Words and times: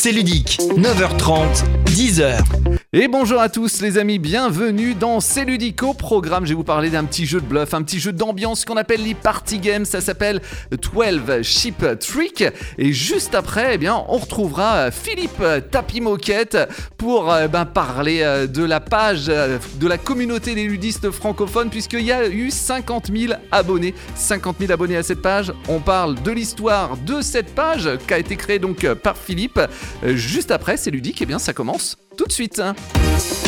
c'est 0.00 0.12
ludique. 0.12 0.60
9h30, 0.76 1.64
10h. 1.86 2.38
Et 2.94 3.06
bonjour 3.06 3.38
à 3.38 3.50
tous 3.50 3.82
les 3.82 3.98
amis, 3.98 4.18
bienvenue 4.18 4.94
dans 4.94 5.20
C'est 5.20 5.44
au 5.82 5.92
programme. 5.92 6.46
Je 6.46 6.48
vais 6.48 6.54
vous 6.54 6.64
parler 6.64 6.88
d'un 6.88 7.04
petit 7.04 7.26
jeu 7.26 7.38
de 7.38 7.44
bluff, 7.44 7.74
un 7.74 7.82
petit 7.82 8.00
jeu 8.00 8.12
d'ambiance 8.12 8.64
qu'on 8.64 8.78
appelle 8.78 9.04
les 9.04 9.12
party 9.12 9.58
games. 9.58 9.84
Ça 9.84 10.00
s'appelle 10.00 10.40
12 10.70 11.42
Ship 11.42 11.84
Trick. 12.00 12.44
Et 12.78 12.94
juste 12.94 13.34
après, 13.34 13.74
eh 13.74 13.78
bien, 13.78 14.02
on 14.08 14.16
retrouvera 14.16 14.90
Philippe 14.90 15.44
Tapi 15.70 16.00
Moquette 16.00 16.56
pour 16.96 17.30
euh, 17.30 17.46
ben, 17.46 17.66
parler 17.66 18.22
euh, 18.22 18.46
de 18.46 18.64
la 18.64 18.80
page 18.80 19.26
euh, 19.28 19.58
de 19.78 19.86
la 19.86 19.98
communauté 19.98 20.54
des 20.54 20.64
ludistes 20.64 21.10
francophones, 21.10 21.68
puisqu'il 21.68 22.06
y 22.06 22.12
a 22.12 22.26
eu 22.26 22.50
50 22.50 23.10
000 23.14 23.34
abonnés. 23.52 23.94
50 24.14 24.60
000 24.60 24.72
abonnés 24.72 24.96
à 24.96 25.02
cette 25.02 25.20
page. 25.20 25.52
On 25.68 25.80
parle 25.80 26.14
de 26.22 26.30
l'histoire 26.30 26.96
de 26.96 27.20
cette 27.20 27.54
page 27.54 27.86
qui 28.06 28.14
a 28.14 28.18
été 28.18 28.36
créée 28.36 28.58
donc 28.58 28.90
par 28.94 29.18
Philippe. 29.18 29.60
Juste 30.02 30.50
après, 30.50 30.78
c'est 30.78 30.90
ludique, 30.90 31.20
et 31.20 31.24
eh 31.24 31.26
bien 31.26 31.38
ça 31.38 31.52
commence 31.52 31.98
tout 32.18 32.26
de 32.26 32.32
suite. 32.32 32.60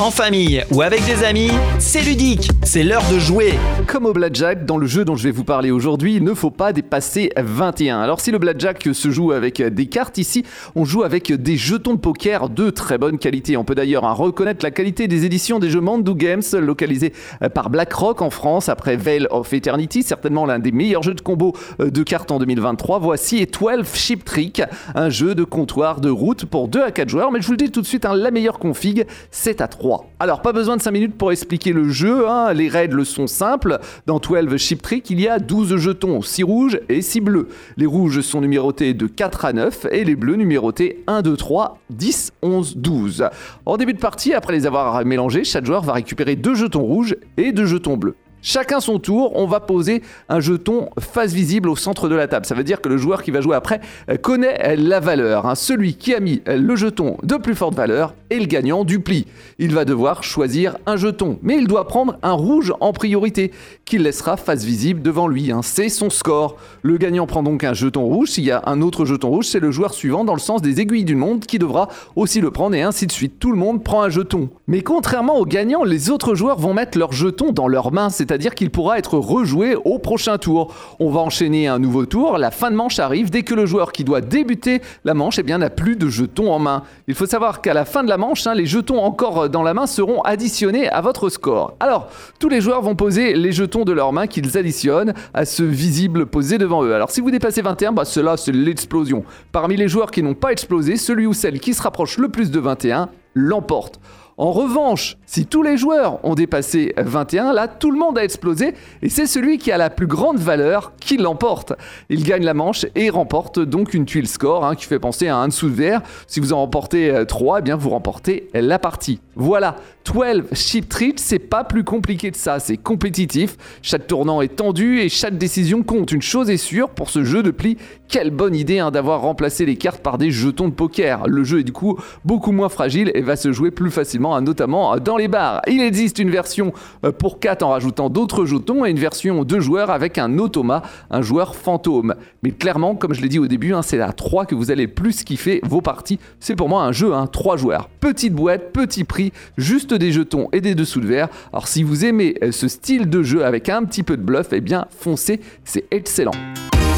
En 0.01 0.11
famille 0.11 0.65
ou 0.71 0.83
avec 0.83 1.05
des 1.05 1.25
amis, 1.25 1.51
c'est 1.79 2.03
ludique, 2.03 2.51
c'est 2.63 2.83
l'heure 2.83 3.03
de 3.13 3.19
jouer. 3.19 3.55
Comme 3.87 4.07
au 4.07 4.13
blackjack, 4.13 4.65
dans 4.65 4.79
le 4.79 4.87
jeu 4.87 5.05
dont 5.05 5.17
je 5.17 5.25
vais 5.25 5.31
vous 5.33 5.45
parler 5.45 5.71
aujourd'hui, 5.71 6.15
il 6.15 6.25
ne 6.25 6.35
faut 6.35 6.51
pas 6.51 6.73
dépasser 6.73 7.31
21. 7.37 8.01
Alors 8.01 8.21
si 8.21 8.31
le 8.31 8.39
blackjack 8.39 8.89
se 8.93 9.11
joue 9.11 9.33
avec 9.33 9.61
des 9.61 9.87
cartes, 9.87 10.19
ici 10.19 10.45
on 10.77 10.85
joue 10.85 11.03
avec 11.03 11.33
des 11.33 11.57
jetons 11.57 11.95
de 11.95 11.99
poker 11.99 12.49
de 12.49 12.71
très 12.71 12.97
bonne 12.97 13.19
qualité. 13.19 13.57
On 13.57 13.65
peut 13.65 13.75
d'ailleurs 13.75 14.17
reconnaître 14.17 14.65
la 14.65 14.71
qualité 14.71 15.09
des 15.09 15.25
éditions 15.25 15.59
des 15.59 15.69
jeux 15.69 15.81
Mandu 15.81 16.15
Games, 16.15 16.43
localisés 16.53 17.13
par 17.53 17.71
BlackRock 17.71 18.23
en 18.23 18.31
France, 18.31 18.69
après 18.69 18.97
Veil 18.97 19.27
of 19.31 19.53
Eternity, 19.53 20.05
certainement 20.05 20.47
l'un 20.47 20.61
des 20.61 20.73
meilleurs 20.73 21.03
jeux 21.03 21.15
de 21.15 21.21
combo 21.21 21.57
de 21.81 22.03
cartes 22.05 22.31
en 22.31 22.39
2023. 22.39 23.01
Voici 23.01 23.45
12 23.47 23.85
Ship 23.95 24.25
Trick, 24.25 24.63
un 24.95 25.11
jeu 25.11 25.35
de 25.35 25.43
comptoir 25.43 26.01
de 26.01 26.11
route 26.11 26.45
pour 26.45 26.69
2 26.69 26.83
à 26.83 26.93
4 26.93 27.09
joueurs, 27.09 27.33
mais 27.33 27.41
je 27.41 27.47
vous 27.47 27.53
le 27.53 27.59
dis 27.59 27.73
tout 27.73 27.81
de 27.81 27.87
suite, 27.87 28.05
hein, 28.05 28.15
la 28.15 28.31
meilleure 28.31 28.60
config, 28.61 29.07
c'est 29.33 29.61
à 29.61 29.67
3. 29.67 30.07
Alors, 30.21 30.43
pas 30.43 30.53
besoin 30.53 30.77
de 30.77 30.83
5 30.83 30.93
minutes 30.93 31.19
pour 31.19 31.33
expliquer 31.33 31.73
le 31.73 31.89
jeu, 31.89 32.29
hein. 32.29 32.53
les 32.53 32.69
règles 32.69 33.05
sont 33.05 33.27
simples. 33.27 33.81
Dans 34.07 34.21
12 34.21 34.57
Ship 34.57 34.81
Trick, 34.81 35.11
il 35.11 35.21
y 35.21 35.27
a 35.27 35.41
12 35.41 35.77
jetons, 35.79 36.23
6 36.23 36.43
rouges 36.45 36.81
et 36.89 37.03
6 37.03 37.21
bleus. 37.21 37.49
Les 37.77 37.87
rouges 37.87 38.21
sont 38.21 38.41
numérotés 38.41 38.95
de 38.95 39.07
4 39.07 39.45
à 39.45 39.53
9 39.53 39.87
et 39.91 40.05
les 40.05 40.15
bleus 40.15 40.37
numérotés 40.37 41.03
1, 41.09 41.23
2, 41.23 41.37
3, 41.37 41.79
10, 41.91 42.33
11, 42.43 42.77
12. 42.77 43.25
En 43.67 43.77
début 43.77 43.95
de 43.95 43.99
partie, 43.99 44.33
après 44.35 44.53
les 44.53 44.67
avoir 44.67 45.05
mélangés, 45.05 45.43
chaque 45.45 45.67
joueur 45.67 45.83
va 45.83 45.95
récupérer 45.95 46.37
2 46.37 46.55
jetons 46.55 46.83
rouges 46.83 47.17
et 47.37 47.53
2 47.53 47.67
jetons 47.67 47.97
bleus. 47.97 48.15
Chacun 48.43 48.81
son 48.81 48.99
tour, 48.99 49.33
on 49.37 49.47
va 49.47 49.61
poser 49.61 50.03
un 50.29 50.41
jeton 50.41 50.89
face 50.99 51.33
visible 51.33 51.69
au 51.69 51.77
centre 51.77 52.09
de 52.09 52.15
la 52.15 52.27
table. 52.27 52.47
Ça 52.47 52.55
veut 52.55 52.65
dire 52.65 52.81
que 52.81 52.89
le 52.89 52.97
joueur 52.97 53.23
qui 53.23 53.31
va 53.31 53.41
jouer 53.41 53.55
après 53.55 53.81
euh, 54.09 54.17
connaît 54.17 54.59
euh, 54.65 54.77
la 54.79 54.99
valeur. 54.99 55.47
Hein. 55.47 55.55
Celui 55.55 55.95
qui 55.95 56.15
a 56.15 56.21
mis 56.21 56.41
euh, 56.49 56.57
le 56.57 56.75
jeton 56.75 57.19
de 57.23 57.37
plus 57.37 57.55
forte 57.55 57.75
valeur 57.75 58.15
est 58.31 58.39
le 58.39 58.47
gagnant 58.47 58.85
du 58.85 59.01
pli. 59.01 59.27
Il 59.59 59.75
va 59.75 59.85
devoir 59.85 60.23
choisir 60.23 60.79
un 60.87 60.97
jeton, 60.97 61.39
mais 61.43 61.57
il 61.57 61.67
doit 61.67 61.87
prendre 61.87 62.17
un 62.23 62.33
rouge 62.33 62.73
en 62.81 62.93
priorité, 62.93 63.51
qu'il 63.85 64.03
laissera 64.03 64.37
face 64.37 64.65
visible 64.65 65.03
devant 65.03 65.29
lui. 65.29 65.53
Hein. 65.53 65.61
C'est 65.63 65.89
son 65.89 66.09
score. 66.09 66.57
Le 66.83 66.97
gagnant 66.97 67.27
prend 67.27 67.43
donc 67.43 67.63
un 67.65 67.75
jeton 67.75 68.05
rouge. 68.05 68.31
S'il 68.31 68.45
y 68.45 68.51
a 68.51 68.63
un 68.67 68.81
autre 68.81 69.05
jeton 69.05 69.29
rouge, 69.29 69.47
c'est 69.47 69.61
le 69.61 69.71
joueur 69.71 69.93
suivant 69.93 70.25
dans 70.25 70.35
le 70.35 70.41
sens 70.41 70.63
des 70.63 70.81
aiguilles 70.81 71.05
du 71.05 71.17
monde 71.17 71.45
qui 71.45 71.59
devra 71.59 71.89
aussi 72.17 72.41
le 72.41 72.51
prendre 72.51 72.75
et 72.75 72.83
ainsi 72.83 73.07
de 73.07 73.13
suite. 73.13 73.39
Tout 73.39 73.51
le 73.51 73.59
monde 73.59 73.85
prend 73.85 74.03
un 74.03 74.09
jeton. 74.09 74.49
Mais 74.67 74.83
contrairement 74.83 75.37
au 75.39 75.45
gagnant, 75.45 75.85
les 75.85 76.11
autres 76.11 76.35
joueurs 76.35 76.59
vont 76.59 76.73
mettre 76.73 76.97
leur 76.97 77.13
jeton 77.13 77.53
dans 77.53 77.69
leurs 77.69 77.93
mains, 77.93 78.09
c'est-à-dire 78.31 78.55
qu'il 78.55 78.71
pourra 78.71 78.97
être 78.97 79.19
rejoué 79.19 79.75
au 79.75 79.99
prochain 79.99 80.39
tour. 80.39 80.73
On 81.01 81.11
va 81.11 81.19
enchaîner 81.19 81.67
un 81.67 81.81
nouveau 81.81 82.07
tour, 82.07 82.39
la 82.39 82.53
fin 82.53 82.71
de 82.71 82.77
manche 82.77 83.01
arrive 83.01 83.29
dès 83.29 83.43
que 83.43 83.55
le 83.55 83.67
joueur 83.67 83.91
qui 83.91 84.05
doit 84.05 84.21
débuter 84.21 84.83
la 85.05 85.15
manche 85.15 85.41
eh 85.41 85.43
n'a 85.43 85.69
plus 85.69 85.97
de 85.97 86.09
jetons 86.09 86.53
en 86.53 86.61
main. 86.61 86.85
Il 87.09 87.17
faut 87.17 87.27
savoir 87.27 87.61
qu'à 87.61 87.75
la 87.75 87.85
fin 87.85 88.05
de 88.05 88.09
la 88.09 88.19
manche, 88.19 88.47
hein, 88.47 88.55
les 88.55 88.67
jetons 88.67 89.01
encore 89.01 89.49
dans 89.49 89.65
la 89.65 89.75
main 89.75 89.89
seront 89.89 90.21
additionnés 90.23 90.89
à 90.89 91.01
votre 91.01 91.29
score. 91.29 91.75
Alors, 91.81 92.07
tous 92.39 92.49
les 92.49 92.61
joueurs 92.61 92.83
vont 92.83 92.95
poser 92.95 93.35
les 93.35 93.51
jetons 93.51 93.85
de 93.85 93.91
leurs 93.91 94.13
mains 94.13 94.29
qu'ils 94.29 94.57
additionnent 94.57 95.13
à 95.35 95.45
ce 95.45 95.65
visible 95.65 96.27
posé 96.27 96.57
devant 96.57 96.85
eux. 96.85 96.95
Alors, 96.95 97.11
si 97.11 97.21
vous 97.21 97.33
dépassez 97.33 97.63
21, 97.63 97.91
bah, 97.91 98.05
cela 98.05 98.37
c'est 98.37 98.53
l'explosion. 98.53 99.25
Parmi 99.51 99.77
les 99.77 99.89
joueurs 99.89 100.13
qui 100.13 100.23
n'ont 100.23 100.35
pas 100.35 100.53
explosé, 100.53 100.97
celui 100.99 101.27
ou 101.27 101.33
celle 101.33 101.59
qui 101.59 101.75
se 101.75 101.83
rapproche 101.83 102.17
le 102.17 102.29
plus 102.29 102.53
de 102.53 102.61
21 102.61 103.09
l'emporte. 103.35 104.01
En 104.41 104.53
revanche, 104.53 105.19
si 105.27 105.45
tous 105.45 105.63
les 105.63 105.77
joueurs 105.77 106.19
ont 106.25 106.35
dépassé 106.35 106.95
21, 106.97 107.53
là, 107.53 107.69
tout 107.69 107.91
le 107.91 107.99
monde 107.99 108.17
a 108.17 108.25
explosé 108.25 108.73
et 109.03 109.11
c'est 109.11 109.27
celui 109.27 109.59
qui 109.59 109.71
a 109.71 109.77
la 109.77 109.91
plus 109.91 110.07
grande 110.07 110.39
valeur 110.39 110.93
qui 110.99 111.19
l'emporte. 111.19 111.75
Il 112.09 112.25
gagne 112.25 112.45
la 112.45 112.55
manche 112.55 112.87
et 112.95 113.11
remporte 113.11 113.61
donc 113.61 113.93
une 113.93 114.07
tuile 114.07 114.27
score 114.27 114.65
hein, 114.65 114.77
qui 114.77 114.87
fait 114.87 114.99
penser 114.99 115.29
à 115.29 115.37
un 115.37 115.49
dessous 115.49 115.69
de 115.69 115.75
verre. 115.75 116.01
Si 116.27 116.41
vous 116.41 116.55
en 116.55 116.61
remportez 116.61 117.25
3, 117.29 117.57
euh, 117.57 117.59
eh 117.59 117.63
bien 117.63 117.77
vous 117.77 117.91
remportez 117.91 118.49
la 118.55 118.79
partie. 118.79 119.21
Voilà, 119.37 119.77
12 120.11 120.45
Ship 120.55 120.89
Trick, 120.89 121.21
c'est 121.21 121.39
pas 121.39 121.63
plus 121.63 121.85
compliqué 121.85 122.31
que 122.31 122.37
ça, 122.39 122.61
c'est 122.61 122.79
compétitif. 122.79 123.57
Chaque 123.83 124.07
tournant 124.07 124.41
est 124.41 124.57
tendu 124.57 125.01
et 125.01 125.11
chaque 125.11 125.37
décision 125.37 125.83
compte. 125.83 126.13
Une 126.13 126.23
chose 126.23 126.49
est 126.49 126.57
sûre 126.57 126.89
pour 126.89 127.11
ce 127.11 127.25
jeu 127.25 127.43
de 127.43 127.51
pli, 127.51 127.77
quelle 128.09 128.31
bonne 128.31 128.55
idée 128.55 128.79
hein, 128.79 128.91
d'avoir 128.91 129.21
remplacé 129.21 129.67
les 129.67 129.77
cartes 129.77 130.01
par 130.01 130.17
des 130.17 130.31
jetons 130.31 130.69
de 130.69 130.75
poker. 130.75 131.27
Le 131.29 131.45
jeu 131.45 131.61
est 131.61 131.65
du 131.65 131.73
coup 131.73 131.99
beaucoup 132.25 132.53
moins 132.53 132.71
fragile 132.71 133.11
et 133.15 133.21
va 133.21 133.37
se 133.37 133.53
jouer 133.53 133.71
plus 133.71 133.91
facilement 133.91 134.30
notamment 134.41 134.97
dans 134.99 135.17
les 135.17 135.29
bars. 135.29 135.63
Il 135.67 135.81
existe 135.81 136.19
une 136.19 136.31
version 136.31 136.73
euh, 137.05 137.13
pour 137.13 137.41
4 137.41 137.63
en 137.63 137.71
rajoutant 137.71 138.11
d'autres 138.11 138.45
jetons 138.45 138.85
et 138.85 138.91
une 138.91 138.99
version 138.99 139.45
2 139.45 139.61
joueurs 139.61 139.91
avec 139.91 140.19
un 140.19 140.39
automa, 140.39 140.83
un 141.11 141.23
joueur 141.23 141.55
fantôme. 141.55 142.15
Mais 142.43 142.53
clairement, 142.53 142.95
comme 142.95 143.15
je 143.15 143.21
l'ai 143.21 143.29
dit 143.29 143.39
au 143.39 143.47
début, 143.47 143.75
hein, 143.75 143.83
c'est 143.83 144.01
à 144.01 144.13
3 144.13 144.47
que 144.47 144.55
vous 144.55 144.71
allez 144.71 144.87
plus 144.87 145.25
kiffer 145.25 145.61
vos 145.65 145.81
parties. 145.81 146.19
C'est 146.39 146.57
pour 146.57 146.69
moi 146.69 146.83
un 146.85 146.93
jeu, 146.93 147.15
hein, 147.15 147.27
3 147.27 147.57
joueurs. 147.57 147.89
Petite 148.01 148.35
boîte, 148.35 148.73
petit 148.73 149.05
prix, 149.05 149.33
juste 149.57 149.95
des 149.95 150.13
jetons 150.13 150.49
et 150.53 150.61
des 150.61 150.75
dessous 150.75 151.01
de 151.01 151.07
verre. 151.07 151.29
Alors 151.53 151.69
si 151.69 151.83
vous 151.83 152.05
aimez 152.05 152.37
euh, 152.43 152.53
ce 152.53 152.69
style 152.69 153.09
de 153.09 153.23
jeu 153.23 153.45
avec 153.45 153.69
un 153.69 153.85
petit 153.85 154.03
peu 154.03 154.17
de 154.17 154.23
bluff, 154.23 154.49
eh 154.53 154.61
bien 154.61 154.87
foncez, 154.91 155.41
c'est 155.65 155.85
excellent. 155.91 156.33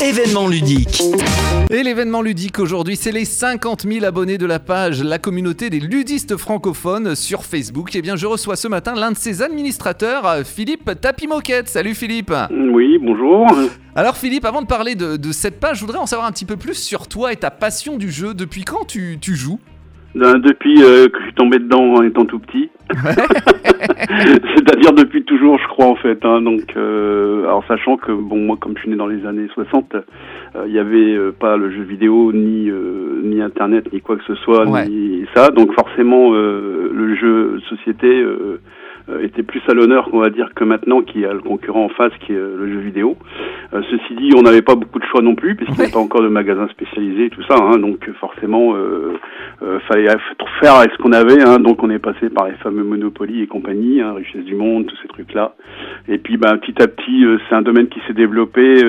Événement 0.03 0.49
ludique. 0.49 1.01
Et 1.71 1.85
l'événement 1.85 2.23
ludique 2.23 2.59
aujourd'hui, 2.59 2.97
c'est 2.97 3.13
les 3.13 3.25
50 3.25 3.83
000 3.83 4.05
abonnés 4.05 4.37
de 4.37 4.47
la 4.47 4.59
page 4.59 5.01
La 5.05 5.21
communauté 5.21 5.71
des 5.71 5.79
ludistes 5.79 6.37
francophones 6.37 7.15
sur 7.15 7.45
Facebook. 7.45 7.95
Et 7.95 7.99
eh 7.99 8.03
bien, 8.03 8.17
je 8.17 8.27
reçois 8.27 8.57
ce 8.57 8.67
matin 8.67 8.95
l'un 8.97 9.13
de 9.13 9.17
ses 9.17 9.43
administrateurs, 9.43 10.39
Philippe 10.45 10.91
Tapimoquette. 11.01 11.69
Salut 11.69 11.95
Philippe. 11.95 12.35
Oui, 12.51 12.99
bonjour. 13.01 13.47
Alors 13.95 14.17
Philippe, 14.17 14.45
avant 14.45 14.63
de 14.63 14.67
parler 14.67 14.97
de, 14.97 15.33
cette 15.33 15.61
page, 15.61 15.77
je 15.77 15.85
voudrais 15.85 16.01
en 16.01 16.07
savoir 16.07 16.27
un 16.27 16.33
petit 16.33 16.47
peu 16.47 16.57
plus 16.57 16.75
sur 16.75 17.07
toi 17.07 17.33
et 17.33 17.37
ta 17.37 17.53
passion 17.53 17.97
du 17.97 18.11
jeu. 18.11 18.35
Depuis 18.35 18.65
quand 18.65 18.85
tu, 18.85 19.19
tu 19.21 19.37
joues? 19.37 19.61
Ben, 20.17 20.39
depuis 20.41 20.83
euh, 20.83 21.09
que 21.09 21.19
je 21.21 21.25
suis 21.27 21.35
tombé 21.35 21.59
dedans 21.61 21.95
en 21.95 22.03
étant 22.03 22.25
tout 22.25 22.41
petit. 22.41 22.71
C'est-à-dire 24.57 24.93
depuis 24.93 25.25
toujours, 25.25 25.59
je 25.59 25.67
crois 25.69 25.87
en 25.87 25.97
fait. 25.97 26.25
Hein, 26.25 26.43
donc, 26.43 26.77
euh, 26.77 27.45
alors 27.45 27.65
sachant 27.67 27.97
que 27.97 28.13
bon, 28.13 28.37
moi, 28.37 28.57
comme 28.61 28.75
je 28.77 28.83
suis 28.83 28.91
né 28.91 28.97
dans 28.97 29.07
les 29.07 29.25
années 29.27 29.49
60, 29.55 29.95
euh, 29.95 30.65
il 30.67 30.73
n'y 30.73 30.79
avait 30.79 31.33
pas 31.33 31.57
le 31.57 31.71
jeu 31.71 31.83
vidéo, 31.83 32.33
ni 32.33 32.71
ni 33.25 33.41
Internet, 33.41 33.93
ni 33.93 34.01
quoi 34.01 34.17
que 34.17 34.25
ce 34.25 34.35
soit, 34.37 34.67
ni 34.89 35.25
ça. 35.35 35.51
Donc 35.51 35.73
forcément, 35.73 36.33
le 36.33 37.15
jeu 37.17 37.61
société 37.69 38.23
euh, 38.23 38.61
était 39.23 39.43
plus 39.43 39.61
à 39.69 39.75
l'honneur, 39.75 40.09
on 40.13 40.21
va 40.21 40.31
dire, 40.31 40.53
que 40.55 40.65
maintenant 40.65 41.03
qu'il 41.03 41.23
y 41.23 41.25
a 41.25 41.33
le 41.33 41.41
concurrent 41.41 41.85
en 41.85 41.89
face 41.89 42.13
qui 42.25 42.33
est 42.33 42.37
euh, 42.37 42.57
le 42.59 42.73
jeu 42.73 42.79
vidéo. 42.79 43.17
Euh, 43.73 43.83
ceci 43.91 44.15
dit, 44.15 44.31
on 44.37 44.43
n'avait 44.43 44.63
pas 44.63 44.75
beaucoup 44.75 44.99
de 44.99 45.05
choix 45.05 45.23
non 45.23 45.35
plus, 45.35 45.55
puisqu'il 45.55 45.77
n'y 45.77 45.83
avait 45.83 45.93
pas 45.93 45.99
encore 45.99 46.23
de 46.23 46.29
magasins 46.29 46.69
spécialisés 46.69 47.27
et 47.27 47.31
tout 47.31 47.43
ça. 47.49 47.57
Hein, 47.61 47.79
donc 47.79 48.09
forcément, 48.21 48.75
euh, 48.75 49.19
fallait 49.89 50.07
faire 50.61 50.75
avec 50.75 50.93
ce 50.93 50.99
qu'on 50.99 51.13
avait. 51.13 51.43
Hein, 51.43 51.59
donc 51.59 51.83
on 51.83 51.91
est 51.91 51.99
passé 51.99 52.31
par 52.31 52.47
les 52.49 52.55
fameux 52.57 52.85
Monopoly 52.85 53.43
et 53.43 53.47
compagnie, 53.47 54.01
hein, 54.01 54.15
Richesse 54.15 54.45
du 54.45 54.55
Monde, 54.55 54.87
tous 54.87 54.97
ces 55.03 55.09
trucs-là. 55.09 55.55
Et 56.09 56.19
puis 56.19 56.37
ben, 56.37 56.57
petit 56.59 56.81
à 56.83 56.89
petit, 56.89 57.25
c'est 57.49 57.55
un 57.55 57.63
domaine 57.63 57.89
qui 57.89 58.01
s'est 58.07 58.13
développé 58.13 58.83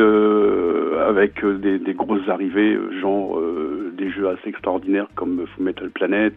avec 1.08 1.46
des, 1.46 1.80
des, 1.80 1.94
grosses 1.94 2.28
arrivées, 2.28 2.78
genre 3.02 3.40
des 3.94 4.12
jeux 4.12 4.30
assez 4.30 4.50
extraordinaires 4.50 5.08
comme 5.16 5.46
Full 5.56 5.66
Metal 5.66 5.90
Planet, 5.90 6.34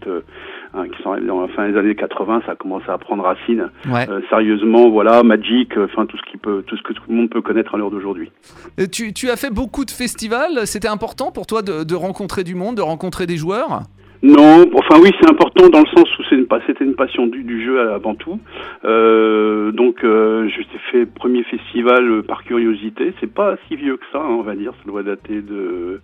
hein, 0.75 0.89
qui 0.89 1.03
sont 1.03 1.17
dans 1.21 1.41
la 1.41 1.49
fin 1.49 1.69
des 1.69 1.79
années 1.79 1.95
80, 1.95 2.43
ça 2.47 2.53
a 2.53 2.57
commencé 2.57 2.87
à 2.89 2.99
prendre 2.99 3.25
racine. 3.25 3.71
Euh, 3.87 4.21
sérieusement, 4.29 4.91
voilà, 4.91 5.23
Magic, 5.23 5.77
euh, 5.77 5.87
enfin 5.91 6.07
tout 6.07 6.17
ce 6.17 6.31
qui 6.31 6.37
peut, 6.37 6.63
tout 6.67 6.77
ce 6.77 6.83
que 6.83 6.93
tout 6.93 7.03
le 7.09 7.15
monde 7.15 7.31
peut 7.31 7.43
connaître 7.43 7.75
à 7.75 7.79
l'heure 7.79 7.91
d'aujourd'hui. 7.91 8.31
Euh, 8.79 8.87
tu, 8.91 9.13
tu, 9.13 9.31
as 9.31 9.37
fait 9.37 9.53
beaucoup 9.53 9.85
de 9.85 9.91
festivals. 9.91 10.67
C'était 10.67 10.89
important 10.89 11.33
pour 11.33 11.47
toi 11.47 11.63
de, 11.63 11.85
de 11.85 11.95
rencontrer 11.95 12.45
du 12.45 12.55
monde, 12.55 12.77
de 12.77 12.83
rencontrer 12.83 13.27
des 13.27 13.37
joueurs? 13.37 13.83
Non, 14.27 14.65
enfin 14.75 15.01
oui, 15.01 15.11
c'est 15.21 15.31
important 15.31 15.69
dans 15.69 15.81
le 15.81 15.87
sens 15.97 16.19
où 16.19 16.23
c'est 16.29 16.35
une, 16.35 16.49
c'était 16.67 16.85
une 16.85 16.97
passion 16.97 17.29
du, 17.29 17.45
du, 17.45 17.65
jeu 17.65 17.93
avant 17.93 18.17
tout. 18.17 18.41
Euh, 18.85 19.71
donc, 19.71 20.03
euh, 20.03 20.49
j'ai 20.49 20.67
fait 20.91 21.07
premier 21.07 21.45
festival 21.45 22.25
par 22.25 22.43
curiosité. 22.43 23.15
C'est 23.21 23.33
pas 23.33 23.57
si 23.69 23.77
vieux 23.77 23.97
que 23.97 24.05
ça, 24.13 24.19
hein, 24.19 24.31
on 24.31 24.43
va 24.43 24.57
dire. 24.57 24.73
Ça 24.79 24.91
doit 24.91 25.05
dater 25.05 25.43
de, 25.43 26.01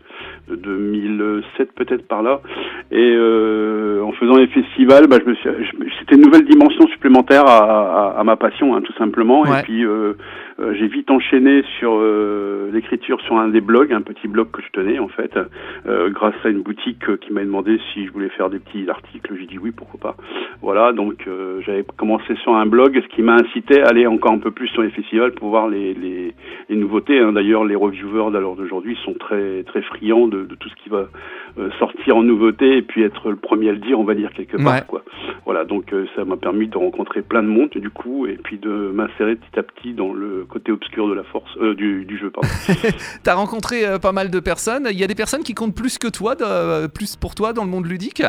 de 0.49 0.55
2007 0.55 1.73
peut-être 1.75 2.07
par 2.07 2.23
là. 2.23 2.41
Et 2.93 3.13
euh, 3.17 4.03
en 4.05 4.13
faisant 4.13 4.37
les 4.37 4.47
festivals, 4.47 5.09
bah, 5.09 5.17
je 5.21 5.29
me 5.29 5.35
suis, 5.35 5.51
c'était 5.99 6.15
une 6.15 6.23
nouvelle 6.23 6.45
dimension 6.45 6.87
supplémentaire 6.89 7.45
à, 7.47 8.15
à, 8.15 8.21
à 8.21 8.25
ma 8.25 8.37
passion, 8.37 8.77
hein, 8.77 8.83
tout 8.83 8.95
simplement. 8.95 9.45
Et 9.47 9.63
puis, 9.65 9.85
euh, 10.63 10.73
euh, 10.73 10.75
j'ai 10.75 10.89
vite 10.89 11.11
enchaîné 11.11 11.63
sur 11.79 11.93
euh, 11.95 12.71
l'écriture 12.73 13.21
sur 13.23 13.37
un 13.37 13.49
des 13.49 13.61
blogs, 13.61 13.93
un 13.93 14.03
petit 14.03 14.29
blog 14.29 14.51
que 14.51 14.63
je 14.63 14.69
tenais 14.73 14.99
en 14.99 15.09
fait, 15.09 15.37
euh, 15.87 16.11
grâce 16.11 16.35
à 16.45 16.49
une 16.49 16.63
boutique 16.63 17.17
qui 17.21 17.33
m'a 17.33 17.43
demandé 17.43 17.79
si 17.93 18.07
je 18.07 18.13
voulais 18.13 18.29
faire 18.31 18.51
des 18.51 18.59
petits 18.59 18.89
articles. 18.89 19.35
J'ai 19.39 19.47
dit 19.47 19.59
oui, 19.59 19.71
pourquoi 19.71 20.01
pas. 20.01 20.17
Voilà, 20.61 20.93
donc 20.93 21.29
j'avais 21.67 21.85
commencé 21.97 22.35
sur 22.37 22.55
un 22.55 22.67
blog, 22.67 23.01
ce 23.03 23.15
qui 23.15 23.23
m'a 23.23 23.35
incité 23.35 23.83
à 23.83 23.89
aller 23.89 24.07
encore 24.07 24.33
un 24.33 24.39
peu 24.39 24.51
plus 24.51 24.69
sur 24.69 24.83
les 24.83 24.91
festivals 24.91 25.33
pour 25.33 25.51
voir 25.51 25.69
les, 25.69 25.95
les, 25.95 26.35
les 26.69 26.77
nouveautés. 26.77 27.19
Hein. 27.19 27.33
D'ailleurs, 27.33 27.65
les 27.65 27.75
reviewers 27.75 28.31
d'alors 28.31 28.57
d'aujourd'hui 28.57 28.97
sont 29.05 29.15
très 29.15 29.65
très 29.65 29.83
friands 29.83 30.29
de, 30.29 30.45
de, 30.45 30.55
tout 30.55 30.69
ce 30.69 30.75
qui 30.77 30.89
va 30.89 31.09
sortir 31.79 32.17
en 32.17 32.23
nouveauté 32.23 32.77
et 32.77 32.83
puis 32.83 33.03
être 33.03 33.31
le 33.31 33.37
premier 33.37 33.71
à 33.71 33.73
le 33.73 33.79
dire, 33.79 33.99
on 33.99 34.05
va 34.05 34.15
dire 34.15 34.33
quelque 34.33 34.57
part. 34.57 34.87
Quoi. 34.87 35.03
Voilà, 35.53 35.67
donc 35.67 35.95
ça 36.17 36.25
m'a 36.25 36.39
permis 36.39 36.67
de 36.67 36.79
rencontrer 36.79 37.21
plein 37.21 37.43
de 37.43 37.49
monde 37.49 37.69
du 37.75 37.91
coup 37.91 38.27
et 38.27 38.39
puis 38.43 38.57
de 38.57 38.71
m'insérer 38.71 39.37
petit 39.37 39.59
à 39.59 39.63
petit 39.63 39.93
dans 39.93 40.15
le 40.15 40.47
côté 40.49 40.73
obscur 40.73 41.07
de 41.09 41.13
la 41.13 41.25
force 41.25 41.51
euh, 41.61 41.75
du, 41.75 42.07
du, 42.07 42.17
jeu. 42.17 42.33
T'as 43.23 43.35
rencontré 43.35 43.87
euh, 43.87 43.99
pas 43.99 44.13
mal 44.13 44.31
de 44.31 44.41
personnes. 44.41 44.89
Il 44.91 44.99
y 44.99 45.05
a 45.05 45.07
des 45.07 45.15
personnes 45.15 45.43
qui 45.43 45.53
comptent 45.53 45.75
plus 45.75 45.99
que 45.99 46.09
toi, 46.09 46.37
de, 46.37 46.87
plus 46.87 47.17
pour 47.17 47.35
toi 47.35 47.53
dans 47.53 47.65
le 47.65 47.69
monde 47.69 47.87
ludique? 47.87 48.23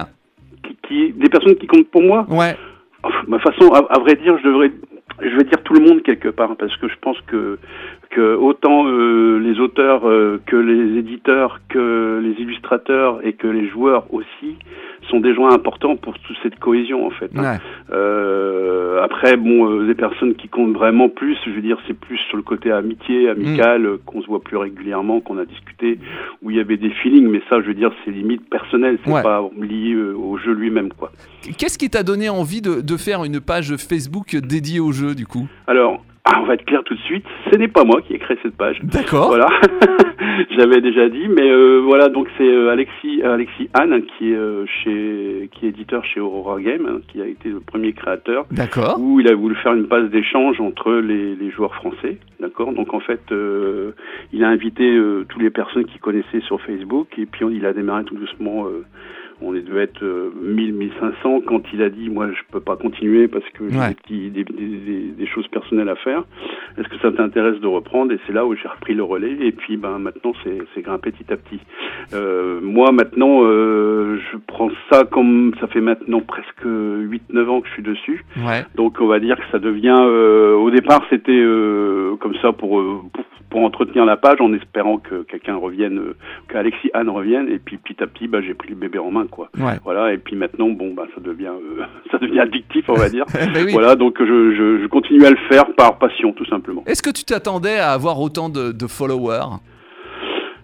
Qui, 0.86 1.14
des 1.14 1.30
personnes 1.30 1.56
qui 1.56 1.66
comptent 1.66 1.88
pour 1.88 2.02
moi? 2.02 2.26
Ouais. 2.28 2.58
ma 3.30 3.40
façon, 3.40 3.72
à, 3.72 4.00
vrai 4.00 4.16
dire, 4.16 4.38
je 4.40 4.46
devrais, 4.46 4.72
je 5.22 5.38
vais 5.38 5.46
dire 5.46 5.64
tout 5.64 5.76
le 5.76 5.80
monde 5.80 6.04
quelque 6.04 6.28
part, 6.28 6.58
parce 6.58 6.76
que 6.76 6.90
je 6.90 6.96
pense 7.00 7.22
que 7.28 7.58
que 8.14 8.36
autant 8.36 8.88
euh, 8.88 9.40
les 9.40 9.60
auteurs 9.60 10.04
que 10.46 10.56
les 10.56 11.00
éditeurs, 11.00 11.62
que 11.70 12.22
les 12.24 12.42
illustrateurs 12.42 13.26
et 13.26 13.34
que 13.34 13.48
les 13.48 13.68
joueurs 13.70 14.06
aussi 14.14 14.58
sont 15.10 15.20
des 15.20 15.34
joints 15.34 15.54
importants 15.54 15.96
pour 15.96 16.18
toute 16.20 16.38
cette 16.44 16.60
cohésion 16.60 17.06
en 17.06 17.10
fait. 17.10 17.32
Hein. 17.38 17.58
Euh, 17.92 19.04
après, 19.04 19.38
bon, 19.38 19.70
euh, 19.70 19.86
des 19.86 19.96
personnes 19.96 20.36
qui 20.36 20.48
comptent 20.48 20.74
vraiment 20.74 21.10
plus, 21.10 21.38
je 21.46 21.52
veux 21.52 21.62
dire, 21.62 21.78
c'est 21.88 21.94
plus 21.94 22.18
sur 22.30 22.38
le 22.38 22.44
côté 22.44 22.72
amitié, 22.72 23.30
amical, 23.30 23.82
mm. 23.84 23.98
qu'on 24.06 24.22
se 24.22 24.28
voit 24.28 24.42
plus 24.42 24.58
régulièrement, 24.58 25.20
qu'on 25.20 25.38
a 25.38 25.46
discuté, 25.46 26.00
où 26.42 26.52
il 26.52 26.58
y 26.58 26.60
avait 26.60 26.78
des 26.78 26.90
feelings, 26.90 27.28
mais 27.28 27.42
ça, 27.50 27.62
je 27.62 27.68
veux 27.68 27.74
dire, 27.74 27.92
c'est 28.04 28.12
limite 28.12 28.50
personnel, 28.50 28.98
c'est 29.04 29.12
pas 29.12 29.50
lié 29.60 29.94
euh, 29.94 30.16
au 30.16 30.38
jeu 30.38 30.54
lui-même, 30.54 30.90
quoi. 30.94 31.12
Qu'est-ce 31.58 31.78
qui 31.78 31.90
t'a 31.90 32.04
donné 32.04 32.30
envie 32.30 32.62
de, 32.62 32.82
de 32.82 32.98
faire 32.98 33.24
une 33.24 33.42
page 33.42 33.76
Facebook 33.76 34.36
dédiée 34.36 34.80
au 34.80 34.92
jeu, 34.92 35.16
du 35.16 35.26
coup? 35.26 35.48
Alors, 35.68 36.02
ah, 36.26 36.40
on 36.42 36.46
va 36.46 36.54
être 36.54 36.64
clair 36.64 36.84
tout 36.86 36.96
de 36.96 37.00
suite, 37.02 37.26
ce 37.52 37.58
n'est 37.58 37.68
pas 37.68 37.84
moi 37.84 38.02
qui 38.02 38.14
ai 38.14 38.18
créé 38.18 38.38
cette 38.42 38.56
page. 38.56 38.80
D'accord. 38.82 39.28
Voilà, 39.28 39.50
j'avais 40.58 40.80
déjà 40.80 41.10
dit, 41.10 41.28
mais 41.28 41.50
euh, 41.50 41.82
voilà, 41.84 42.08
donc 42.08 42.30
c'est 42.38 42.48
euh, 42.48 42.72
Alexis, 42.72 43.22
Alexis 43.22 43.70
Anne 43.74 44.04
qui 44.06 44.32
est 44.32 44.36
euh, 44.36 44.66
chez, 44.66 45.50
qui 45.52 45.66
est 45.66 45.70
éditeur 45.70 46.06
chez 46.06 46.22
Aurora 46.22 46.62
Game, 46.62 46.88
hein, 46.88 47.02
qui 47.10 47.22
a 47.22 47.26
été 47.26 47.50
le 47.50 47.60
premier 47.60 47.92
créateur. 47.92 48.46
D'accord. 48.52 48.98
Où 49.02 49.20
il 49.20 49.28
a 49.28 49.36
voulu 49.36 49.56
faire 49.56 49.74
une 49.74 49.90
passe 49.90 50.10
d'échange 50.10 50.62
entre 50.62 50.94
les, 50.94 51.36
les, 51.36 51.52
joueurs 51.52 51.76
français. 51.76 52.18
D'accord. 52.40 52.72
Donc 52.72 52.94
en 52.94 53.02
fait, 53.02 53.34
il 54.32 54.44
a 54.44 54.48
invité 54.48 54.98
toutes 55.28 55.42
les 55.42 55.50
personnes 55.50 55.86
qu'il 55.86 56.00
connaissait 56.00 56.42
sur 56.48 56.62
Facebook 56.62 57.08
et 57.18 57.26
puis 57.26 57.46
il 57.52 57.66
a 57.66 57.74
démarré 57.74 58.06
tout 58.06 58.16
doucement 58.16 58.66
on 59.42 59.54
est 59.56 59.62
devait 59.62 59.84
être 59.84 60.04
1000, 60.04 60.74
1500 60.74 61.42
quand 61.48 61.62
il 61.74 61.82
a 61.82 61.90
dit 61.90 62.10
moi 62.10 62.28
je 62.32 62.42
peux 62.52 62.60
pas 62.60 62.76
continuer 62.76 63.28
parce 63.28 63.46
que 63.54 63.66
j'ai 63.70 64.30
des, 64.30 64.44
des, 64.44 65.28
choses 65.28 65.48
personnelles 65.48 65.90
à 65.90 65.96
faire. 65.96 66.24
Est-ce 66.78 66.88
que 66.88 66.98
ça 67.00 67.12
t'intéresse 67.12 67.60
de 67.60 67.68
reprendre? 67.68 68.12
Et 68.12 68.20
c'est 68.28 68.34
là 68.34 68.46
où 68.46 68.56
j'ai 68.56 68.68
repris 68.68 68.94
le 68.94 69.04
relais 69.04 69.36
et 69.42 69.52
puis 69.52 69.78
ben 69.78 70.00
maintenant 70.00 70.34
c'est 70.44 70.82
grimpé 70.82 71.12
petit 71.12 71.32
à 71.32 71.38
petit. 71.38 71.60
Euh, 72.14 72.60
moi 72.62 72.92
maintenant 72.92 73.44
euh, 73.44 74.20
je 74.32 74.38
prends 74.46 74.70
ça 74.92 75.04
comme 75.06 75.54
ça 75.60 75.68
fait 75.68 75.82
maintenant 75.82 76.22
presque 76.22 76.66
8-9 76.66 77.48
ans 77.50 77.62
que 77.62 77.68
je 77.68 77.74
suis 77.74 77.84
dessus. 77.84 78.26
Donc 78.76 78.98
on 79.00 79.08
va 79.08 79.20
dire 79.20 79.38
que 79.38 79.46
ça 79.52 79.60
devient 79.60 79.98
euh, 80.00 80.56
au 80.56 80.72
départ 80.72 81.02
c'était 81.10 81.44
comme 82.20 82.36
ça 82.42 82.52
pour, 82.52 82.82
pour 83.14 83.26
pour 83.54 83.64
entretenir 83.64 84.04
la 84.04 84.18
page 84.18 84.42
en 84.42 84.52
espérant 84.52 84.98
que 84.98 85.22
quelqu'un 85.22 85.56
revienne, 85.56 86.00
euh, 86.00 86.16
qu'Alexis 86.50 86.90
Anne 86.96 87.10
revienne. 87.10 87.48
Et 87.50 87.60
puis 87.60 87.78
petit 87.78 88.02
à 88.02 88.08
petit, 88.08 88.28
bah, 88.28 88.40
j'ai 88.42 88.56
pris 88.56 88.70
le 88.70 88.76
bébé 88.76 88.98
en 88.98 89.12
main, 89.12 89.28
quoi. 89.30 89.50
Voilà. 89.84 90.12
Et 90.12 90.18
puis 90.18 90.36
maintenant, 90.36 90.70
bon, 90.70 90.96
bah, 90.96 91.04
ça 91.14 91.22
devient, 91.22 91.52
euh, 91.54 91.84
ça 92.12 92.18
devient 92.18 92.40
addictif, 92.40 92.86
on 92.90 92.96
va 92.96 93.10
dire. 93.10 93.26
Ben 93.54 93.68
voilà. 93.70 93.96
Donc 93.96 94.16
je, 94.20 94.26
je, 94.82 94.88
continue 94.88 95.24
à 95.26 95.30
le 95.30 95.38
faire 95.48 95.66
par 95.76 96.00
passion, 96.00 96.34
tout 96.34 96.46
simplement. 96.46 96.84
Est-ce 96.88 97.04
que 97.04 97.12
tu 97.12 97.24
t'attendais 97.24 97.78
à 97.78 97.92
avoir 97.92 98.20
autant 98.20 98.50
de, 98.50 98.72
de 98.72 98.88
followers? 98.88 99.60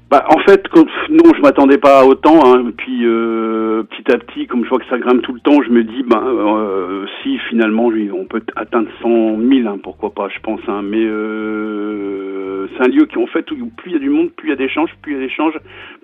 Bah, 0.10 0.26
en 0.28 0.40
fait, 0.40 0.64
non, 1.12 1.32
je 1.36 1.42
m'attendais 1.42 1.78
pas 1.78 2.00
à 2.00 2.04
autant. 2.04 2.42
Hein. 2.44 2.72
Puis 2.76 3.06
euh, 3.06 3.39
petit 3.84 4.12
à 4.12 4.18
petit, 4.18 4.48
comme 4.48 4.64
je 4.64 4.70
vois 4.70 4.80
que 4.80 4.88
ça 4.90 4.98
grimpe 4.98 5.22
tout 5.22 5.34
le 5.34 5.40
temps, 5.40 5.62
je 5.62 5.70
me 5.70 5.84
dis, 5.84 6.04
ben, 6.04 6.24
euh, 6.24 7.06
si 7.22 7.38
finalement, 7.50 7.92
on 8.14 8.26
peut 8.26 8.42
atteindre 8.56 8.90
100 9.02 9.38
000, 9.38 9.68
hein, 9.68 9.80
pourquoi 9.82 10.14
pas, 10.14 10.30
je 10.30 10.40
pense. 10.42 10.62
Hein. 10.68 10.82
Mais 10.84 11.04
euh, 11.04 12.68
c'est 12.76 12.86
un 12.86 12.88
lieu 12.88 13.06
qui, 13.06 13.18
en 13.18 13.28
fait, 13.28 13.50
où 13.52 13.68
plus 13.78 13.92
il 13.92 13.94
y 13.94 13.96
a 13.96 14.00
du 14.00 14.10
monde, 14.10 14.32
plus 14.32 14.48
il 14.48 14.52
y 14.52 14.54
a 14.54 14.56
d'échanges, 14.56 14.92
plus 15.02 15.14
il 15.14 15.16
y 15.16 15.24
a 15.24 15.26
d'échanges, 15.26 15.58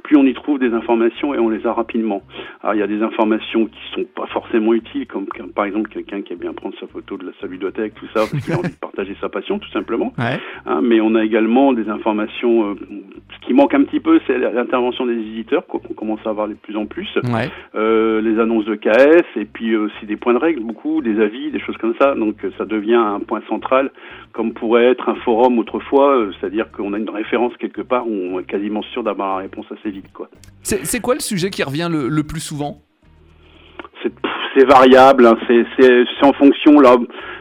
plus 0.06 0.18
on 0.18 0.26
y 0.26 0.34
trouve 0.34 0.60
des 0.60 0.72
informations 0.74 1.34
et 1.34 1.40
on 1.40 1.50
les 1.50 1.66
a 1.66 1.74
rapidement. 1.74 2.22
Alors 2.62 2.76
il 2.76 2.80
y 2.80 2.84
a 2.84 2.88
des 2.88 3.02
informations 3.02 3.66
qui 3.66 3.80
sont 3.94 4.06
pas 4.16 4.28
forcément 4.28 4.74
utiles, 4.74 5.08
comme 5.08 5.26
par 5.56 5.66
exemple 5.66 5.90
quelqu'un 5.90 6.22
qui 6.22 6.34
aime 6.34 6.40
bien 6.40 6.54
prendre 6.54 6.76
sa 6.80 6.86
photo 6.86 7.18
de 7.18 7.26
la 7.26 7.32
sa 7.42 7.48
bibliothèque, 7.48 7.96
tout 7.96 8.06
ça, 8.14 8.26
parce 8.32 8.44
qu'il 8.44 8.54
a 8.54 8.60
envie 8.60 8.70
de 8.70 8.80
partager 8.80 9.16
sa 9.20 9.30
passion, 9.30 9.58
tout 9.58 9.70
simplement. 9.72 10.14
Hein, 10.18 10.82
mais 10.84 11.02
on 11.02 11.16
a 11.16 11.24
également 11.24 11.74
des 11.74 11.90
informations. 11.90 12.72
Euh, 12.72 12.76
ce 13.34 13.48
qui 13.48 13.54
manque 13.54 13.74
un 13.74 13.84
petit 13.84 14.00
peu, 14.00 14.20
c'est 14.28 14.38
l'intervention 14.38 15.08
des 15.08 15.14
éditeurs, 15.14 15.66
qu'on 15.66 15.80
commence 15.80 16.20
à 16.26 16.30
avoir 16.30 16.48
de 16.48 16.54
plus 16.54 16.78
en 16.78 16.86
plus. 16.86 17.10
Les 17.74 18.40
annonces 18.40 18.66
de 18.66 18.76
KS 18.76 19.26
et 19.36 19.46
puis 19.46 19.76
aussi 19.76 20.06
des 20.06 20.16
points 20.16 20.34
de 20.34 20.40
règle, 20.40 20.62
beaucoup, 20.62 21.02
des 21.02 21.20
avis, 21.20 21.52
des 21.52 21.60
choses 21.60 21.78
comme 21.78 21.96
ça. 22.00 22.16
Donc 22.16 22.38
ça 22.58 22.66
devient 22.66 22.96
un 22.96 23.20
point 23.20 23.42
central, 23.48 23.92
comme 24.34 24.54
pourrait 24.54 24.86
être 24.86 25.10
un 25.10 25.16
forum 25.16 25.60
autrefois, 25.60 26.18
euh, 26.18 26.32
c'est-à-dire 26.40 26.72
qu'on 26.72 26.94
a 26.94 26.98
une 26.98 27.10
référence 27.10 27.54
quelque 27.58 27.82
part 27.82 28.08
où 28.08 28.12
on 28.12 28.40
est 28.40 28.46
quasiment 28.46 28.82
sûr 28.84 29.04
d'avoir 29.04 29.38
la 29.38 29.44
réponse 29.44 29.66
assez 29.72 29.92
c'est 30.62 31.00
quoi 31.00 31.14
le 31.14 31.20
sujet 31.20 31.50
qui 31.50 31.64
revient 31.64 31.90
le, 31.92 32.24
plus 32.24 32.40
souvent? 32.40 32.82
C'est 34.56 34.66
variable, 34.66 35.26
hein. 35.26 35.38
c'est 35.48 36.26
en 36.26 36.34
fonction 36.34 36.80
là, 36.80 36.96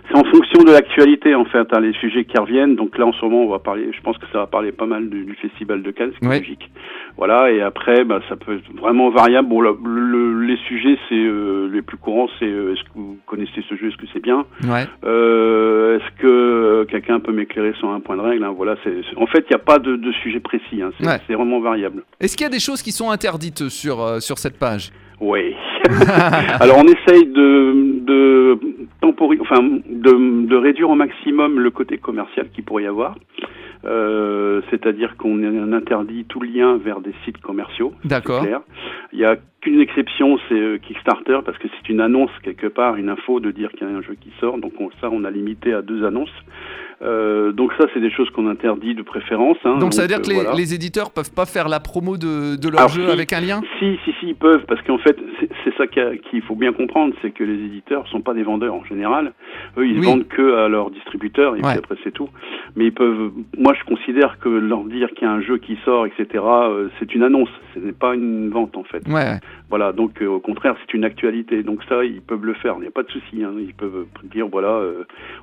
c'est 0.09 0.17
en 0.17 0.25
fonction 0.25 0.65
de 0.65 0.73
l'actualité 0.73 1.35
en 1.35 1.45
fait, 1.45 1.67
hein, 1.73 1.81
les 1.81 1.93
sujets 1.95 2.25
qui 2.25 2.37
reviennent. 2.39 2.77
Donc 2.77 2.99
là 2.99 3.07
en 3.07 3.13
ce 3.13 3.25
moment, 3.25 3.43
on 3.43 3.49
va 3.49 3.59
parler, 3.59 3.89
je 3.97 4.01
pense 4.03 4.19
que 4.19 4.27
ça 4.33 4.39
va 4.39 4.47
parler 4.47 4.73
pas 4.73 4.87
mal 4.87 5.09
du, 5.09 5.35
festival 5.41 5.83
de 5.83 5.91
Cannes, 5.91 6.13
c'est 6.21 6.29
logique. 6.29 6.71
Voilà, 7.17 7.51
et 7.53 7.61
après, 7.63 8.05
bah, 8.05 8.21
ça 8.29 8.37
peut 8.37 8.57
être 8.57 8.81
vraiment 8.81 9.11
variable. 9.11 9.49
Bon, 9.49 9.61
les 9.61 10.57
sujets, 10.69 10.99
c'est 11.09 11.15
euh, 11.15 11.71
les 11.73 11.83
plus 11.83 11.97
courants, 11.97 12.29
c'est 12.39 12.47
euh, 12.47 12.73
est-ce 12.73 12.83
que 12.83 12.95
vous 12.97 13.19
connaissez 13.27 13.65
ce 13.69 13.77
jeu, 13.77 13.89
est-ce 13.89 13.97
que 13.97 14.07
c'est 14.13 14.23
bien? 14.23 14.45
Ouais. 14.65 14.87
euh, 15.05 15.99
Est-ce 15.99 16.23
que 16.23 16.85
quelqu'un 16.91 17.21
peut 17.21 17.33
m'éclairer 17.33 17.73
sur 17.79 17.89
un 17.91 18.01
point 18.01 18.17
de 18.17 18.23
règle 18.23 18.45
hein? 18.45 18.55
Voilà, 18.57 18.75
c'est 18.83 18.95
en 19.17 19.27
fait, 19.27 19.45
il 19.49 19.51
n'y 19.51 19.57
a 19.57 19.65
pas 19.65 19.79
de, 19.79 19.97
de 19.97 20.13
sujet 20.13 20.41
précis. 20.41 20.83
C'est 21.27 21.35
vraiment 21.35 21.61
variable. 21.61 22.03
Est-ce 22.21 22.37
qu'il 22.37 22.45
y 22.45 22.49
a 22.49 22.53
des 22.53 22.61
choses 22.61 22.83
qui 22.83 22.91
sont 22.93 23.11
interdites 23.11 23.69
sur 23.69 24.21
sur 24.21 24.39
cette 24.39 24.59
page? 24.59 24.91
Oui. 25.21 25.55
Alors 26.61 26.79
on 26.79 26.85
essaye 26.85 27.27
de, 27.27 28.01
de, 28.05 28.59
enfin, 29.41 29.63
de, 29.63 30.47
de, 30.47 30.56
réduire 30.56 30.91
au 30.91 30.94
maximum 30.94 31.61
le 31.61 31.71
côté 31.71 31.99
commercial 31.99 32.49
qu'il 32.55 32.65
pourrait 32.65 32.85
y 32.85 32.87
avoir. 32.87 33.15
Euh, 33.86 34.62
c'est-à-dire 34.70 35.17
qu'on 35.17 35.72
interdit 35.72 36.24
tout 36.24 36.41
lien 36.41 36.79
vers 36.79 37.00
des 37.00 37.14
sites 37.24 37.38
commerciaux. 37.38 37.93
D'accord. 38.05 38.46
Il 39.12 39.19
y 39.19 39.24
a 39.24 39.36
qu'une 39.60 39.81
exception, 39.81 40.38
c'est 40.48 40.55
euh, 40.55 40.79
Kickstarter, 40.79 41.41
parce 41.44 41.58
que 41.58 41.69
c'est 41.69 41.88
une 41.88 42.00
annonce 42.00 42.31
quelque 42.43 42.67
part, 42.67 42.96
une 42.96 43.08
info 43.08 43.41
de 43.41 43.50
dire 43.50 43.70
qu'il 43.72 43.86
y 43.86 43.91
a 43.91 43.94
un 43.94 44.03
jeu 44.03 44.17
qui 44.20 44.31
sort. 44.41 44.58
Donc 44.58 44.72
ça, 45.00 45.08
on 45.10 45.24
a 45.24 45.31
limité 45.31 45.74
à 45.74 45.82
deux 45.82 46.05
annonces. 46.05 46.32
Euh, 47.03 47.53
donc 47.53 47.72
ça, 47.79 47.86
c'est 47.93 48.00
des 48.00 48.10
choses 48.10 48.31
qu'on 48.31 48.48
interdit 48.48 48.94
de 48.94 49.03
préférence. 49.03 49.58
Hein, 49.64 49.79
donc, 49.79 49.93
ça 49.93 50.03
veut 50.03 50.08
dire 50.08 50.22
que 50.22 50.31
les, 50.31 50.56
les, 50.56 50.74
éditeurs 50.74 51.10
peuvent 51.10 51.32
pas 51.32 51.44
faire 51.44 51.69
la 51.69 51.81
promo 51.81 52.17
de, 52.17 52.56
de 52.56 52.69
leur 52.69 52.88
jeu 52.88 53.10
avec 53.10 53.32
un 53.32 53.41
lien? 53.41 53.60
Si, 53.79 53.98
si, 54.05 54.12
si, 54.20 54.29
ils 54.29 54.34
peuvent, 54.34 54.64
parce 54.67 54.81
qu'en 54.82 54.98
fait, 54.98 55.17
c'est 55.64 55.74
ça 55.76 55.86
qu'il 55.86 56.43
faut 56.43 56.55
bien 56.55 56.72
comprendre, 56.72 57.14
c'est 57.20 57.31
que 57.31 57.44
les 57.44 57.64
éditeurs 57.64 58.06
sont 58.08 58.20
pas 58.20 58.32
des 58.32 58.43
vendeurs 58.43 58.74
en 58.74 58.84
général. 58.84 59.32
Eux, 59.76 59.86
ils 59.86 60.00
vendent 60.00 60.29
que 60.29 60.56
à 60.56 60.69
leurs 60.69 60.91
distributeurs, 60.91 61.56
et 61.56 61.60
puis 61.60 61.70
après 61.70 61.96
c'est 62.05 62.12
tout. 62.12 62.29
Mais 62.76 62.86
ils 62.86 62.94
peuvent. 62.94 63.32
Moi, 63.58 63.74
je 63.75 63.85
considère 63.85 64.39
que 64.39 64.49
leur 64.49 64.85
dire 64.85 65.09
qu'il 65.11 65.27
y 65.27 65.31
a 65.31 65.33
un 65.33 65.41
jeu 65.41 65.59
qui 65.59 65.77
sort, 65.85 66.07
etc., 66.07 66.27
euh, 66.35 66.89
c'est 66.99 67.15
une 67.15 67.23
annonce. 67.23 67.49
Ce 67.75 67.79
n'est 67.79 67.93
pas 67.93 68.15
une 68.15 68.51
vente 68.51 68.77
en 68.77 68.85
fait. 68.85 69.07
Ouais. 69.09 69.39
Voilà. 69.69 69.93
Donc 69.93 70.23
euh, 70.23 70.27
au 70.27 70.41
contraire, 70.41 70.77
c'est 70.81 70.95
une 70.95 71.05
actualité. 71.05 71.63
Donc 71.63 71.83
ça, 71.89 72.05
ils 72.05 72.21
peuvent 72.21 72.45
le 72.45 72.55
faire. 72.55 72.75
Il 72.79 72.83
n'y 72.83 72.89
a 72.89 72.93
pas 72.93 73.03
de 73.03 73.11
souci. 73.11 73.43
Hein. 73.43 73.53
Ils 73.59 73.75
peuvent 73.75 74.07
dire 74.25 74.47
voilà, 74.49 74.81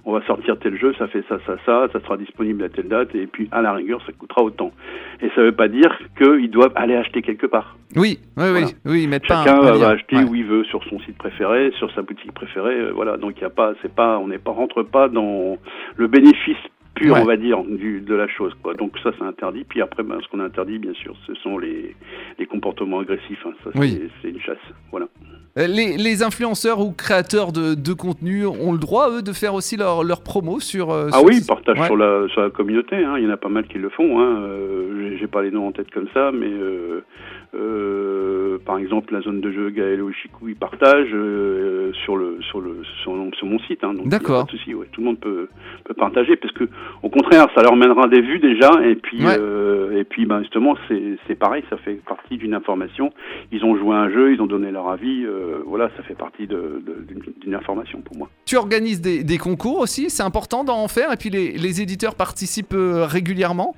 on 0.06 0.14
va 0.14 0.26
sortir 0.26 0.58
tel 0.60 0.78
jeu, 0.78 0.94
ça 0.98 1.08
fait 1.08 1.24
ça, 1.28 1.38
ça, 1.46 1.56
ça, 1.66 1.88
ça 1.92 2.00
sera 2.00 2.18
disponible 2.18 2.64
à 2.64 2.70
telle 2.70 2.88
date, 2.88 3.14
et 3.16 3.28
puis 3.28 3.48
à 3.52 3.62
la 3.62 3.74
rigueur, 3.74 4.02
ça 4.06 4.12
coûtera 4.14 4.44
autant. 4.44 4.72
Et 5.22 5.30
ça 5.36 5.42
ne 5.42 5.48
veut 5.48 5.52
pas 5.52 5.68
dire 5.68 5.98
qu'ils 6.18 6.50
doivent 6.50 6.74
aller 6.76 6.96
acheter 6.96 7.22
quelque 7.22 7.46
part. 7.46 7.78
Oui, 7.96 8.20
oui, 8.38 8.46
oui, 8.54 8.64
oui, 8.86 9.08
mettre 9.08 9.28
Chacun 9.28 9.60
va 9.60 9.90
acheter 9.90 10.18
où 10.24 10.34
il 10.36 10.46
veut 10.46 10.64
sur 10.66 10.84
son 10.86 11.00
site 11.02 11.18
préféré, 11.18 11.72
sur 11.78 11.92
sa 11.94 12.02
boutique 12.02 12.32
préférée, 12.32 12.80
euh, 12.80 12.92
voilà. 12.94 13.18
Donc 13.18 13.34
il 13.38 13.42
y 13.42 13.46
a 13.46 13.50
pas, 13.50 13.74
c'est 13.82 13.94
pas, 13.94 14.18
on 14.18 14.28
n'est 14.28 14.38
pas 14.38 14.52
rentre 14.52 14.84
pas 14.84 15.10
dans 15.10 15.58
le 15.96 16.08
bénéfice 16.08 16.58
pur, 16.95 17.15
on 17.15 17.25
va 17.25 17.38
dire, 17.38 17.63
du, 17.63 18.01
de 18.01 18.15
la 18.15 18.27
chose. 18.27 18.53
Quoi. 18.62 18.74
Donc 18.74 18.98
ça, 19.03 19.12
c'est 19.17 19.24
interdit. 19.24 19.63
Puis 19.63 19.81
après, 19.81 20.03
ben, 20.03 20.17
ce 20.21 20.27
qu'on 20.29 20.39
a 20.39 20.45
interdit, 20.45 20.79
bien 20.79 20.93
sûr, 20.93 21.15
ce 21.27 21.33
sont 21.36 21.57
les, 21.57 21.95
les 22.39 22.45
comportements 22.45 23.00
agressifs. 23.00 23.45
Hein. 23.45 23.53
Ça, 23.63 23.71
c'est 24.21 24.29
une 24.29 24.41
chasse. 24.41 24.57
Voilà. 24.91 25.07
Les, 25.57 25.98
les, 25.98 26.24
influenceurs 26.24 26.79
ou 26.79 26.93
créateurs 26.93 27.51
de, 27.51 27.74
de, 27.75 27.93
contenu 27.93 28.45
ont 28.45 28.71
le 28.71 28.77
droit, 28.77 29.10
eux, 29.10 29.21
de 29.21 29.33
faire 29.33 29.53
aussi 29.53 29.75
leur, 29.75 30.03
leur 30.03 30.24
promo 30.24 30.62
sur. 30.62 30.91
ah 30.91 31.21
oui, 31.24 31.39
ils 31.41 31.45
partagent 31.45 31.86
sur, 31.86 31.98
la, 31.98 32.27
sur 32.29 32.41
la 32.41 32.50
communauté. 32.50 32.95
Hein. 32.95 33.15
Il 33.17 33.25
y 33.25 33.27
en 33.27 33.31
a 33.31 33.38
pas 33.38 33.50
mal 33.50 33.67
qui 33.67 33.77
le 33.77 33.89
font. 33.89 34.21
Hein. 34.21 34.48
J'ai 35.19 35.27
pas 35.27 35.41
les 35.41 35.51
noms 35.51 35.67
en 35.67 35.71
tête 35.74 35.91
comme 35.91 36.07
ça, 36.13 36.31
mais 36.31 36.50
euh, 37.53 38.60
par 38.65 38.77
exemple, 38.77 39.13
la 39.13 39.21
zone 39.21 39.41
de 39.41 39.51
jeu 39.51 39.69
Gaël 39.71 40.01
Oshiku, 40.01 40.48
il 40.50 40.55
partage 40.55 41.10
euh, 41.13 41.91
sur 42.05 42.15
le 42.15 42.38
sur 42.41 42.62
le 42.62 42.81
sur, 43.03 43.13
mon 43.45 43.60
site. 43.60 43.83
Hein, 43.83 43.93
D'accord. 44.05 44.48
Ouais, 44.51 44.88
tout 44.91 45.01
le 45.01 45.05
monde 45.05 45.19
peut, 45.19 45.50
peut 45.83 45.93
partager 45.93 46.38
parce 46.38 46.53
que 46.53 46.69
au 47.04 47.10
contraire, 47.10 47.48
ça 47.56 47.62
leur 47.62 47.76
mènera 47.76 48.08
des 48.08 48.22
vues 48.22 48.40
déjà 48.40 48.70
et 48.84 48.96
puis 48.96 49.20
euh, 49.24 50.00
et 50.00 50.04
puis 50.04 50.26
ben 50.26 50.42
justement 50.42 50.76
c'est 51.28 51.36
pareil, 51.36 51.64
ça 51.70 51.78
fait 51.78 52.00
partie 52.08 52.38
d'une 52.38 52.54
information. 52.54 53.12
Ils 53.52 53.64
ont 53.66 53.76
joué 53.78 53.96
à 53.96 54.00
un 54.00 54.10
jeu, 54.10 54.34
ils 54.34 54.42
ont 54.42 54.48
donné 54.48 54.72
leur 54.72 54.90
avis. 54.90 55.26
Euh, 55.26 55.64
voilà, 55.66 55.90
ça 55.98 56.04
fait 56.04 56.16
partie 56.16 56.48
d'une 56.48 57.56
information 57.56 58.02
pour 58.02 58.18
moi. 58.18 58.30
Tu 58.46 58.56
organises 58.56 59.02
des, 59.02 59.24
des 59.24 59.38
concours 59.38 59.80
aussi, 59.80 60.10
c'est 60.10 60.24
important 60.24 60.64
d'en 60.64 60.88
faire 60.88 61.12
et 61.12 61.18
puis 61.18 61.30
les, 61.30 61.52
les 61.54 61.82
éditeurs 61.82 62.16
participent 62.16 62.76
régulièrement? 62.76 63.76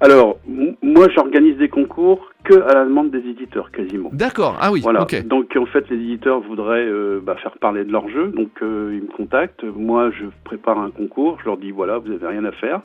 Alors, 0.00 0.38
moi, 0.82 1.08
j'organise 1.14 1.56
des 1.56 1.68
concours 1.68 2.30
que 2.44 2.54
à 2.54 2.74
la 2.74 2.84
demande 2.84 3.10
des 3.10 3.26
éditeurs, 3.28 3.70
quasiment. 3.70 4.10
D'accord, 4.12 4.58
ah 4.60 4.70
oui, 4.70 4.80
voilà. 4.82 5.06
Donc, 5.24 5.56
en 5.56 5.66
fait, 5.66 5.88
les 5.88 5.96
éditeurs 5.96 6.40
voudraient 6.40 6.84
euh, 6.84 7.20
bah, 7.22 7.36
faire 7.42 7.56
parler 7.58 7.84
de 7.84 7.92
leur 7.92 8.08
jeu, 8.08 8.28
donc 8.28 8.50
euh, 8.62 8.92
ils 8.92 9.02
me 9.02 9.16
contactent. 9.16 9.64
Moi, 9.64 10.10
je 10.10 10.26
prépare 10.44 10.78
un 10.78 10.90
concours, 10.90 11.38
je 11.40 11.46
leur 11.46 11.56
dis, 11.56 11.70
voilà, 11.70 11.98
vous 11.98 12.08
n'avez 12.08 12.26
rien 12.26 12.44
à 12.44 12.52
faire. 12.52 12.80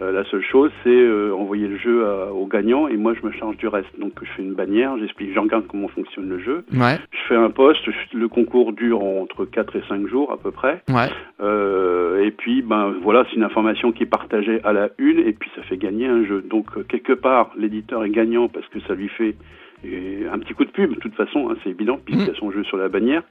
Euh, 0.00 0.12
la 0.12 0.24
seule 0.24 0.42
chose, 0.42 0.70
c'est 0.84 0.90
euh, 0.90 1.34
envoyer 1.34 1.68
le 1.68 1.78
jeu 1.78 2.06
au 2.32 2.46
gagnant 2.46 2.86
et 2.88 2.96
moi 2.96 3.14
je 3.14 3.26
me 3.26 3.32
charge 3.32 3.56
du 3.56 3.68
reste. 3.68 3.88
Donc 3.98 4.12
je 4.22 4.30
fais 4.32 4.42
une 4.42 4.54
bannière, 4.54 4.98
j'explique, 4.98 5.32
j'en 5.34 5.42
regarde 5.42 5.64
comment 5.68 5.88
fonctionne 5.88 6.28
le 6.28 6.38
jeu. 6.38 6.64
Ouais. 6.72 6.98
Je 7.10 7.28
fais 7.28 7.36
un 7.36 7.50
post, 7.50 7.80
le 8.12 8.28
concours 8.28 8.72
dure 8.72 9.02
entre 9.02 9.44
4 9.44 9.76
et 9.76 9.82
5 9.88 10.06
jours 10.06 10.32
à 10.32 10.36
peu 10.36 10.50
près. 10.50 10.82
Ouais. 10.88 11.08
Euh, 11.40 12.24
et 12.24 12.30
puis 12.30 12.62
ben 12.62 12.94
voilà, 13.02 13.24
c'est 13.28 13.36
une 13.36 13.44
information 13.44 13.92
qui 13.92 14.02
est 14.02 14.06
partagée 14.06 14.60
à 14.64 14.72
la 14.72 14.90
une 14.98 15.18
et 15.18 15.32
puis 15.32 15.50
ça 15.56 15.62
fait 15.62 15.76
gagner 15.78 16.06
un 16.06 16.24
jeu. 16.24 16.42
Donc 16.42 16.86
quelque 16.88 17.12
part, 17.12 17.50
l'éditeur 17.56 18.04
est 18.04 18.10
gagnant 18.10 18.48
parce 18.48 18.66
que 18.68 18.80
ça 18.80 18.94
lui 18.94 19.08
fait 19.08 19.34
un 19.84 20.38
petit 20.38 20.54
coup 20.54 20.64
de 20.64 20.70
pub, 20.70 20.94
de 20.94 21.00
toute 21.00 21.14
façon, 21.14 21.50
hein, 21.50 21.56
c'est 21.62 21.70
évident, 21.70 21.98
puisqu'il 22.04 22.26
y 22.26 22.30
a 22.30 22.34
son 22.34 22.50
jeu 22.50 22.64
sur 22.64 22.76
la 22.76 22.88
bannière. 22.88 23.22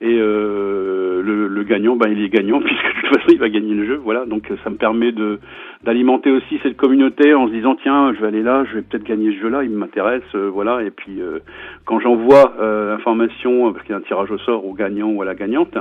Et 0.00 0.16
euh, 0.18 1.22
le, 1.22 1.48
le, 1.48 1.62
gagnant, 1.64 1.96
ben, 1.96 2.08
il 2.10 2.22
est 2.22 2.28
gagnant, 2.28 2.60
puisque 2.64 2.86
de 2.86 3.00
toute 3.00 3.18
façon, 3.18 3.28
il 3.32 3.38
va 3.38 3.48
gagner 3.48 3.74
le 3.74 3.86
jeu. 3.86 3.96
Voilà, 3.96 4.26
donc 4.26 4.50
ça 4.62 4.70
me 4.70 4.76
permet 4.76 5.12
de 5.12 5.40
d'alimenter 5.84 6.30
aussi 6.30 6.58
cette 6.62 6.76
communauté 6.76 7.34
en 7.34 7.46
se 7.46 7.52
disant, 7.52 7.76
tiens, 7.82 8.12
je 8.14 8.20
vais 8.20 8.26
aller 8.26 8.42
là, 8.42 8.64
je 8.64 8.74
vais 8.74 8.82
peut-être 8.82 9.04
gagner 9.04 9.32
ce 9.32 9.40
jeu-là, 9.40 9.62
il 9.62 9.70
m'intéresse, 9.70 10.22
euh, 10.34 10.50
voilà. 10.52 10.82
Et 10.82 10.90
puis, 10.90 11.20
euh, 11.20 11.38
quand 11.84 12.00
j'envoie 12.00 12.54
euh, 12.60 12.90
l'information, 12.90 13.72
parce 13.72 13.84
qu'il 13.84 13.92
y 13.92 13.94
a 13.94 13.98
un 13.98 14.02
tirage 14.02 14.30
au 14.30 14.38
sort 14.38 14.66
au 14.66 14.72
gagnant 14.72 15.08
ou 15.08 15.22
à 15.22 15.24
la 15.24 15.34
gagnante, 15.34 15.78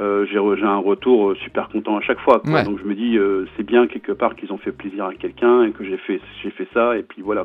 euh, 0.00 0.26
j'ai 0.30 0.38
un 0.38 0.76
retour 0.76 1.30
euh, 1.30 1.34
super 1.36 1.68
content 1.68 1.96
à 1.96 2.00
chaque 2.00 2.18
fois. 2.20 2.42
Donc 2.64 2.78
je 2.78 2.84
me 2.84 2.94
dis 2.94 3.16
euh, 3.16 3.46
c'est 3.56 3.62
bien 3.62 3.86
quelque 3.86 4.12
part 4.12 4.34
qu'ils 4.34 4.52
ont 4.52 4.58
fait 4.58 4.72
plaisir 4.72 5.04
à 5.04 5.14
quelqu'un 5.14 5.64
et 5.64 5.70
que 5.70 5.84
j'ai 5.84 5.96
fait 5.98 6.20
j'ai 6.42 6.50
fait 6.50 6.68
ça 6.74 6.96
et 6.96 7.02
puis 7.02 7.22
voilà. 7.22 7.44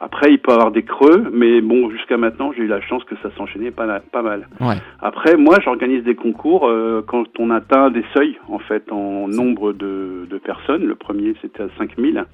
Après 0.00 0.30
il 0.30 0.38
peut 0.38 0.52
y 0.52 0.54
avoir 0.54 0.70
des 0.70 0.82
creux, 0.82 1.30
mais 1.32 1.60
bon 1.60 1.90
jusqu'à 1.90 2.16
maintenant 2.16 2.52
j'ai 2.52 2.62
eu 2.62 2.66
la 2.66 2.80
chance 2.80 3.02
que 3.04 3.16
ça 3.22 3.30
s'enchaînait 3.36 3.70
pas 3.70 4.00
pas 4.00 4.22
mal. 4.22 4.48
Ouais. 4.60 4.76
Après 5.00 5.36
moi 5.36 5.58
j'organise 5.64 6.04
des 6.04 6.14
concours 6.14 6.66
euh, 6.68 7.04
quand 7.06 7.24
on 7.38 7.50
atteint 7.50 7.90
des 7.90 8.04
seuils 8.14 8.38
en 8.48 8.58
fait 8.58 8.90
en 8.92 9.28
nombre 9.28 9.72
de, 9.72 10.26
de 10.30 10.38
personnes. 10.38 10.84
Le 10.84 10.94
premier 10.94 11.34
c'était 11.42 11.62
à 11.62 11.68
5000 11.78 12.24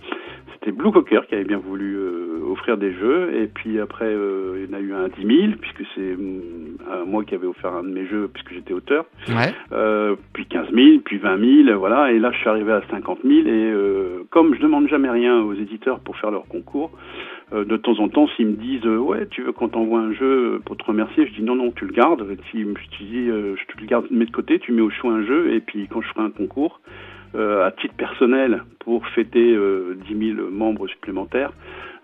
c'était 0.61 0.73
Blue 0.73 0.93
Cocker 0.93 1.21
qui 1.27 1.35
avait 1.35 1.45
bien 1.45 1.59
voulu 1.59 1.97
euh, 1.97 2.41
offrir 2.51 2.77
des 2.77 2.93
jeux. 2.93 3.35
Et 3.41 3.47
puis 3.47 3.81
après, 3.81 4.07
euh, 4.07 4.59
il 4.59 4.71
y 4.71 4.75
en 4.75 4.79
a 4.79 4.81
eu 4.81 4.93
un 4.93 5.05
à 5.05 5.09
10 5.09 5.27
000, 5.27 5.53
puisque 5.59 5.91
c'est 5.95 6.01
euh, 6.01 7.05
moi 7.07 7.25
qui 7.25 7.35
avais 7.35 7.47
offert 7.47 7.73
un 7.73 7.83
de 7.83 7.89
mes 7.89 8.07
jeux, 8.07 8.29
puisque 8.33 8.53
j'étais 8.53 8.75
auteur. 8.75 9.07
Ouais. 9.35 10.17
puis 10.33 10.47
15 10.47 10.69
000, 10.73 11.01
puis 11.05 11.19
20 11.19 11.65
000, 11.65 11.79
voilà. 11.79 12.13
Et 12.13 12.19
là, 12.19 12.31
je 12.33 12.39
suis 12.39 12.49
arrivé 12.49 12.73
à 12.73 12.83
50 12.91 13.21
000. 13.25 13.47
Et 13.47 13.75
comme 14.31 14.55
je 14.55 14.61
demande 14.61 14.89
jamais 14.89 15.11
rien 15.11 15.41
aux 15.41 15.55
éditeurs 15.55 16.01
pour 16.01 16.17
faire 16.17 16.31
leur 16.31 16.47
concours, 16.47 16.91
de 17.53 17.77
temps 17.77 17.99
en 17.99 18.09
temps, 18.09 18.29
s'ils 18.37 18.47
me 18.47 18.57
disent 18.57 18.87
ouais, 18.87 19.27
tu 19.31 19.43
veux 19.43 19.53
qu'on 19.53 19.69
t'envoie 19.69 20.01
un 20.01 20.13
jeu 20.13 20.61
pour 20.65 20.77
te 20.77 20.85
remercier, 20.85 21.27
je 21.27 21.33
dis 21.35 21.43
non, 21.43 21.57
non, 21.57 21.73
tu 21.73 21.85
le 21.87 21.93
gardes. 21.93 22.25
Si 22.51 22.63
je 22.63 23.05
dis 23.05 23.27
je 23.27 23.67
te 23.67 23.81
le 23.81 23.87
garde, 23.87 24.07
mets 24.11 24.27
de 24.27 24.31
côté, 24.31 24.59
tu 24.59 24.73
mets 24.73 24.83
au 24.83 24.91
choix 24.91 25.13
un 25.13 25.25
jeu, 25.25 25.53
et 25.53 25.61
puis 25.61 25.89
quand 25.89 26.01
je 26.01 26.09
ferai 26.09 26.23
un 26.23 26.31
concours, 26.31 26.81
euh, 27.37 27.65
à 27.65 27.71
titre 27.71 27.95
personnel 27.95 28.65
pour 28.81 29.07
fêter 29.11 29.55
euh, 29.55 29.97
10 30.09 30.35
000 30.35 30.51
membres 30.51 30.89
supplémentaires, 30.89 31.53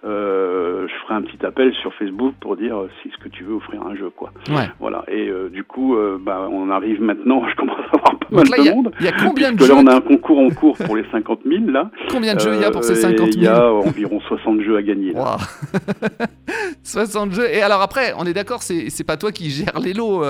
euh, 0.05 0.87
je 0.87 0.95
ferai 1.03 1.15
un 1.15 1.23
petit 1.23 1.45
appel 1.45 1.73
sur 1.75 1.93
Facebook 1.95 2.35
pour 2.41 2.57
dire 2.57 2.77
euh, 2.77 2.91
si 3.03 3.11
ce 3.11 3.17
que 3.23 3.29
tu 3.29 3.45
veux 3.45 3.55
offrir 3.55 3.83
un 3.83 3.97
jeu 3.97 4.11
quoi. 4.11 4.31
Ouais. 4.49 4.69
Voilà 4.79 5.05
et 5.09 5.29
euh, 5.29 5.49
du 5.49 5.65
coup 5.65 5.97
euh, 5.97 6.19
bah, 6.21 6.49
on 6.51 6.71
arrive 6.71 7.01
maintenant, 7.01 7.43
je 7.51 7.57
commence 7.57 7.79
à 7.93 7.97
avoir 7.97 8.19
pas 8.19 8.27
mal 8.31 8.45
là, 8.51 8.65
de 8.65 8.71
monde. 8.75 8.93
Il 9.01 9.07
y 9.07 9.09
a 9.09 9.13
combien 9.13 9.53
de 9.53 9.59
jeux 9.59 9.69
là 9.69 9.75
on 9.77 9.87
a 9.87 9.97
un 9.97 10.01
concours 10.01 10.39
en 10.39 10.51
cours 10.51 10.77
pour 10.77 10.97
les 10.97 11.05
50 11.11 11.41
000 11.45 11.71
là. 11.71 11.91
Combien 12.11 12.35
de 12.35 12.41
jeux 12.41 12.55
il 12.55 12.61
y 12.61 12.65
a 12.65 12.71
pour 12.71 12.85
ces 12.85 12.95
50 12.95 13.19
000 13.19 13.29
Il 13.37 13.43
y 13.43 13.49
a 13.49 13.73
environ 13.73 14.21
60 14.21 14.61
jeux 14.61 14.77
à 14.77 14.83
gagner. 14.83 15.13
Là. 15.13 15.37
Wow. 15.37 16.27
60 16.83 17.33
jeux 17.33 17.51
et 17.51 17.63
alors 17.63 17.83
après 17.83 18.13
on 18.19 18.27
est 18.27 18.35
d'accord 18.35 18.63
c'est 18.63 18.91
c'est 18.91 19.05
pas 19.05 19.17
toi 19.17 19.33
qui 19.33 19.51
gère 19.51 19.81
les 19.83 19.93
lots. 19.93 20.23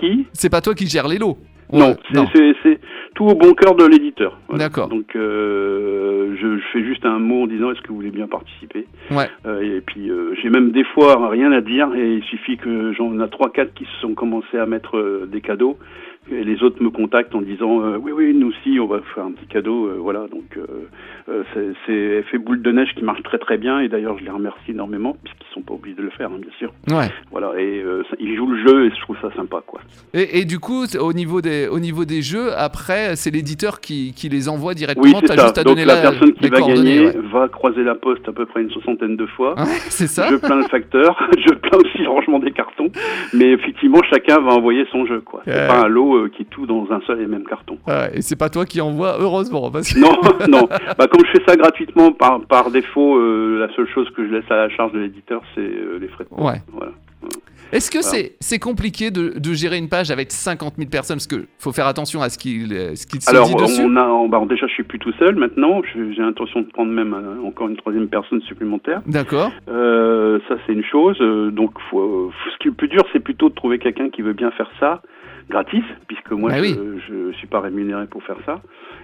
Qui? 0.00 0.26
C'est 0.32 0.50
pas 0.50 0.60
toi 0.60 0.74
qui 0.74 0.86
gère 0.86 1.08
les 1.08 1.18
lots. 1.18 1.38
Non, 1.72 1.96
c'est 2.12 2.78
tout 3.14 3.26
au 3.26 3.34
bon 3.34 3.54
cœur 3.54 3.74
de 3.74 3.84
l'éditeur. 3.84 4.38
Voilà. 4.48 4.64
D'accord. 4.64 4.88
Donc 4.88 5.14
euh, 5.16 6.34
je, 6.40 6.58
je, 6.58 6.64
fais 6.72 6.84
juste 6.84 7.06
un 7.06 7.18
mot 7.18 7.44
en 7.44 7.46
disant 7.46 7.70
est-ce 7.70 7.80
que 7.80 7.88
vous 7.88 7.96
voulez 7.96 8.10
bien 8.10 8.26
participer? 8.26 8.86
Ouais. 9.10 9.28
euh, 9.46 9.76
Et 9.78 9.80
puis 9.80 10.10
euh, 10.10 10.34
j'ai 10.42 10.50
même 10.50 10.72
des 10.72 10.84
fois 10.84 11.28
rien 11.28 11.52
à 11.52 11.60
dire 11.60 11.94
et 11.94 12.14
il 12.14 12.24
suffit 12.24 12.56
que 12.56 12.92
j'en 12.92 13.24
ai 13.24 13.30
trois 13.30 13.50
quatre 13.50 13.72
qui 13.74 13.84
se 13.84 14.00
sont 14.00 14.14
commencés 14.14 14.58
à 14.58 14.66
mettre 14.66 14.96
euh, 14.98 15.28
des 15.30 15.40
cadeaux 15.40 15.78
et 16.30 16.42
les 16.42 16.62
autres 16.62 16.82
me 16.82 16.90
contactent 16.90 17.34
en 17.34 17.42
disant 17.42 17.82
euh, 17.82 17.98
oui 18.00 18.12
oui 18.12 18.34
nous 18.34 18.48
aussi 18.48 18.80
on 18.80 18.86
va 18.86 19.00
faire 19.14 19.24
un 19.24 19.32
petit 19.32 19.46
cadeau 19.46 19.86
euh, 19.86 19.96
voilà. 19.98 20.26
Donc 20.30 20.58
c'est 21.84 21.92
effet 21.92 22.38
boule 22.38 22.62
de 22.62 22.72
neige 22.72 22.90
qui 22.96 23.04
marche 23.04 23.22
très 23.22 23.38
très 23.38 23.58
bien. 23.58 23.80
Et 23.80 23.88
d'ailleurs 23.88 24.18
je 24.18 24.24
les 24.24 24.30
remercie 24.30 24.70
énormément 24.70 25.16
puisqu'ils 25.22 25.52
sont 25.54 25.62
pas 25.62 25.74
obligés 25.74 25.96
de 25.96 26.02
le 26.02 26.10
faire 26.10 26.30
hein, 26.30 26.38
bien 26.40 26.50
sûr. 26.58 26.72
Ouais. 26.88 27.10
voilà. 27.30 27.52
Et 27.58 27.84
ça, 28.10 28.16
ils 28.18 28.36
jouent 28.36 28.50
le 28.50 28.66
jeu 28.66 28.86
et 28.86 28.90
je 28.90 29.00
trouve 29.02 29.16
ça 29.20 29.30
sympa 29.36 29.62
quoi. 29.66 29.80
Et, 30.14 30.40
et, 30.40 30.44
du 30.44 30.58
coup 30.58 30.84
au 30.98 31.12
niveau 31.12 31.40
des 31.40 31.68
au 31.68 31.78
niveau 31.78 32.04
des 32.04 32.22
jeux 32.22 32.52
après 32.56 33.16
c'est 33.16 33.30
l'éditeur 33.30 33.80
qui, 33.80 34.12
qui 34.14 34.28
les 34.28 34.48
envoie 34.48 34.74
directement. 34.74 35.18
Oui, 35.20 35.26
ça. 35.26 35.34
Juste 35.34 35.58
à 35.58 35.64
donc 35.64 35.76
la, 35.78 35.84
la 35.84 36.00
personne 36.00 36.32
qui 36.32 36.48
va 36.48 36.60
gagner 36.60 37.06
ouais. 37.06 37.16
va 37.32 37.48
croiser 37.48 37.82
la 37.82 37.94
poste 37.94 38.26
à 38.28 38.32
peu 38.32 38.46
près 38.46 38.62
une 38.62 38.70
soixantaine 38.70 39.16
de 39.16 39.26
fois. 39.26 39.54
Ouais, 39.58 39.78
c'est 39.88 40.06
ça. 40.06 40.28
Je 40.30 40.36
plains 40.36 40.56
le 40.56 40.68
facteur 40.68 41.18
je 41.38 41.54
plains 41.54 41.78
aussi 41.78 41.98
le 41.98 42.08
rangement 42.08 42.38
des 42.38 42.52
cartons. 42.52 42.90
Mais 43.32 43.52
effectivement 43.52 44.00
chacun 44.10 44.40
va 44.40 44.52
envoyer 44.52 44.86
son 44.90 45.06
jeu 45.06 45.20
quoi. 45.20 45.42
C'est 45.44 45.68
pas 45.68 45.84
un 45.84 45.88
lot 45.88 46.13
euh, 46.16 46.28
qui 46.28 46.42
est 46.42 46.50
tout 46.50 46.66
dans 46.66 46.86
un 46.90 47.00
seul 47.06 47.20
et 47.20 47.26
même 47.26 47.44
carton. 47.44 47.78
Ouais, 47.86 48.10
et 48.14 48.22
c'est 48.22 48.36
pas 48.36 48.48
toi 48.48 48.64
qui 48.64 48.80
envoie, 48.80 49.16
heureusement. 49.18 49.70
Parce 49.70 49.92
que... 49.92 49.98
Non, 49.98 50.12
non. 50.48 50.68
Bah, 50.98 51.06
comme 51.06 51.24
je 51.26 51.38
fais 51.38 51.44
ça 51.46 51.56
gratuitement 51.56 52.12
par, 52.12 52.40
par 52.42 52.70
défaut, 52.70 53.16
euh, 53.16 53.58
la 53.58 53.74
seule 53.74 53.88
chose 53.88 54.08
que 54.10 54.26
je 54.26 54.32
laisse 54.34 54.50
à 54.50 54.56
la 54.56 54.68
charge 54.68 54.92
de 54.92 55.00
l'éditeur, 55.00 55.42
c'est 55.54 55.60
euh, 55.60 55.98
les 56.00 56.08
frais 56.08 56.24
de 56.24 56.42
Ouais. 56.42 56.60
Voilà. 56.72 56.92
Est-ce 57.72 57.90
que 57.90 57.98
voilà. 58.02 58.28
c'est 58.38 58.58
compliqué 58.60 59.10
de, 59.10 59.36
de, 59.36 59.52
gérer 59.52 59.78
une 59.78 59.88
page 59.88 60.12
avec 60.12 60.30
50 60.30 60.74
000 60.76 60.88
personnes? 60.88 61.16
Parce 61.16 61.26
qu'il 61.26 61.46
faut 61.58 61.72
faire 61.72 61.88
attention 61.88 62.22
à 62.22 62.28
ce 62.28 62.38
qu'il 62.38 62.68
qu 62.68 63.20
se 63.20 63.28
Alors, 63.28 63.48
dit 63.48 63.54
dessus. 63.56 63.82
On 63.84 63.96
a, 63.96 64.28
bah, 64.28 64.40
déjà, 64.48 64.66
je 64.68 64.72
suis 64.72 64.84
plus 64.84 65.00
tout 65.00 65.12
seul 65.18 65.34
maintenant. 65.34 65.82
J'ai 65.92 66.22
l'intention 66.22 66.60
de 66.60 66.66
prendre 66.66 66.92
même 66.92 67.14
euh, 67.14 67.44
encore 67.48 67.68
une 67.68 67.76
troisième 67.76 68.08
personne 68.08 68.40
supplémentaire. 68.42 69.02
D'accord. 69.06 69.50
Euh, 69.68 70.38
ça, 70.46 70.54
c'est 70.66 70.72
une 70.72 70.84
chose. 70.84 71.18
Donc, 71.52 71.72
faut, 71.90 72.30
faut, 72.30 72.50
ce 72.52 72.58
qui 72.58 72.68
est 72.68 72.70
le 72.70 72.76
plus 72.76 72.88
dur, 72.88 73.02
c'est 73.12 73.20
plutôt 73.20 73.48
de 73.48 73.54
trouver 73.54 73.78
quelqu'un 73.78 74.08
qui 74.08 74.22
veut 74.22 74.34
bien 74.34 74.52
faire 74.52 74.70
ça 74.78 75.02
gratis, 75.48 75.84
puisque 76.06 76.32
moi, 76.32 76.50
bah 76.50 76.56
je, 76.58 76.62
oui. 76.62 77.00
je 77.08 77.32
suis 77.36 77.46
pas 77.46 77.60
rémunéré 77.60 78.06
pour 78.06 78.22
faire 78.22 78.38
ça. 78.46 78.60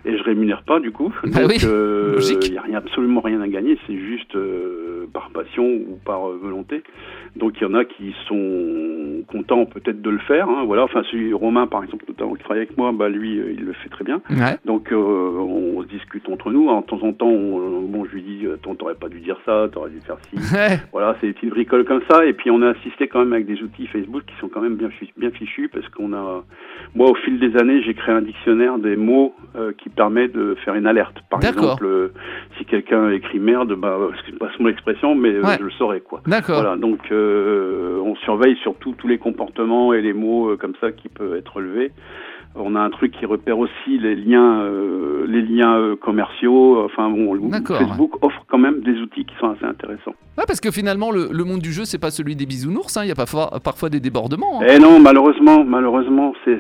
Et 0.07 0.17
je 0.17 0.23
rémunère 0.23 0.63
pas, 0.63 0.81
du 0.81 0.93
coup. 0.93 1.13
Bah 1.25 1.43
Donc, 1.43 1.51
oui. 1.51 1.59
euh, 1.65 2.19
il 2.43 2.53
n'y 2.53 2.57
a 2.57 2.63
rien, 2.63 2.79
absolument 2.79 3.21
rien 3.21 3.41
à 3.43 3.49
gagner. 3.49 3.77
C'est 3.87 3.99
juste 3.99 4.35
euh, 4.35 5.07
par 5.13 5.29
passion 5.31 5.67
ou 5.67 5.99
par 6.05 6.27
euh, 6.31 6.39
volonté. 6.41 6.83
Donc, 7.37 7.61
il 7.61 7.65
y 7.65 7.67
en 7.67 7.75
a 7.75 7.85
qui 7.85 8.15
sont 8.27 9.23
contents 9.29 9.67
peut-être 9.67 10.01
de 10.01 10.09
le 10.11 10.19
faire. 10.21 10.49
Hein, 10.49 10.65
voilà. 10.65 10.85
Enfin, 10.85 11.03
celui 11.11 11.35
Romain, 11.35 11.67
par 11.67 11.85
exemple, 11.85 12.07
notamment, 12.09 12.35
qui 12.35 12.43
travaille 12.43 12.63
avec 12.63 12.79
moi, 12.79 12.93
bah, 12.93 13.11
lui, 13.11 13.33
il 13.35 13.65
le 13.65 13.75
fait 13.75 13.91
très 13.91 14.05
bien. 14.05 14.23
Ouais. 14.31 14.57
Donc, 14.65 14.89
on 14.93 15.83
se 15.83 15.89
discute 15.89 16.27
entre 16.31 16.51
nous. 16.51 16.69
En 16.69 16.81
temps 16.81 17.03
en 17.03 17.13
temps, 17.13 17.29
on, 17.29 17.83
bon, 17.83 18.07
je 18.07 18.13
lui 18.13 18.23
dis, 18.23 18.47
attends, 18.53 18.75
t'aurais 18.75 18.95
pas 18.95 19.09
dû 19.11 19.21
dire 19.21 19.37
ça, 19.45 19.69
t'aurais 19.71 19.91
dû 19.91 20.01
faire 20.01 20.17
ci. 20.31 20.37
Ouais. 20.57 20.81
Voilà, 20.93 21.17
c'est 21.21 21.29
des 21.29 21.33
petites 21.35 21.51
bricoles 21.51 21.85
comme 21.85 22.01
ça. 22.11 22.25
Et 22.25 22.33
puis, 22.33 22.51
on 22.51 22.63
a 22.63 22.71
assisté 22.71 23.07
quand 23.07 23.21
même 23.21 23.33
avec 23.35 23.47
des 23.47 23.63
outils 23.63 23.87
Facebook 23.87 24.23
qui 24.27 24.35
sont 24.41 24.49
quand 24.49 24.61
même 24.63 24.77
bien, 24.77 24.89
fichus, 24.91 25.13
bien 25.17 25.31
fichus 25.31 25.69
parce 25.69 25.87
qu'on 25.91 26.13
a, 26.13 26.17
moi, 26.95 27.11
au 27.11 27.15
fil 27.15 27.39
des 27.39 27.57
années, 27.57 27.83
j'ai 27.83 27.95
créé 27.95 28.15
un 28.15 28.23
dictionnaire 28.23 28.79
des 28.79 28.97
mots 28.97 29.35
euh, 29.57 29.73
qui 29.79 29.89
permet 29.89 30.29
de 30.29 30.57
faire 30.65 30.75
une 30.75 30.87
alerte. 30.87 31.17
Par 31.31 31.39
exemple, 31.45 31.85
euh, 31.85 32.13
si 32.59 32.65
quelqu'un 32.65 33.11
écrit 33.11 33.39
merde, 33.39 33.73
bah, 33.75 33.97
c'est 34.27 34.39
pas 34.39 34.49
mon 34.59 34.69
expression, 34.69 35.15
mais 35.15 35.35
euh, 35.35 35.43
Ouais. 35.43 35.57
je 35.59 35.65
le 35.65 35.71
saurais, 35.71 36.01
quoi. 36.01 36.21
D'accord. 36.27 36.61
Voilà, 36.61 36.77
donc 36.77 37.01
euh, 37.13 38.01
on 38.05 38.17
surveille 38.17 38.57
surtout 38.63 38.95
tous 38.99 39.07
les 39.09 39.19
comportements 39.19 39.93
et 39.93 40.01
les 40.03 40.13
mots 40.13 40.51
euh, 40.51 40.57
comme 40.57 40.75
ça 40.81 40.91
qui 40.93 41.09
peuvent 41.09 41.37
être 41.37 41.57
relevés. 41.57 41.93
On 42.57 42.75
a 42.75 42.81
un 42.81 42.91
truc 42.91 43.13
qui 43.13 43.27
repère 43.27 43.59
aussi 43.59 43.99
les 43.99 44.17
liens, 44.17 44.63
euh, 44.63 45.25
les 45.29 45.41
liens 45.41 45.77
euh, 45.79 45.95
commerciaux. 45.95 46.85
Enfin 46.85 47.09
bon, 47.09 47.39
Facebook 47.65 48.25
offre 48.25 48.45
quand 48.49 48.59
même 48.59 48.81
des 48.81 48.99
outils 49.01 49.25
qui 49.25 49.35
sont 49.39 49.51
assez 49.51 49.65
intéressants. 49.65 50.15
Ouais, 50.37 50.45
parce 50.47 50.61
que 50.61 50.73
finalement, 50.73 51.13
le, 51.13 51.45
monde 51.45 51.61
du 51.61 51.73
jeu, 51.73 51.85
c'est 51.85 52.01
pas 52.01 52.11
celui 52.11 52.35
des 52.35 52.47
bisounours. 52.47 52.97
Hein. 52.97 53.03
Il 53.05 53.09
y 53.09 53.13
a 53.13 53.15
pas 53.15 53.27
parfois 53.63 53.89
des 53.89 54.01
débordements. 54.01 54.61
Hein. 54.61 54.67
Eh 54.69 54.79
non, 54.81 54.99
malheureusement, 54.99 55.63
malheureusement, 55.65 56.35
c'est 56.45 56.59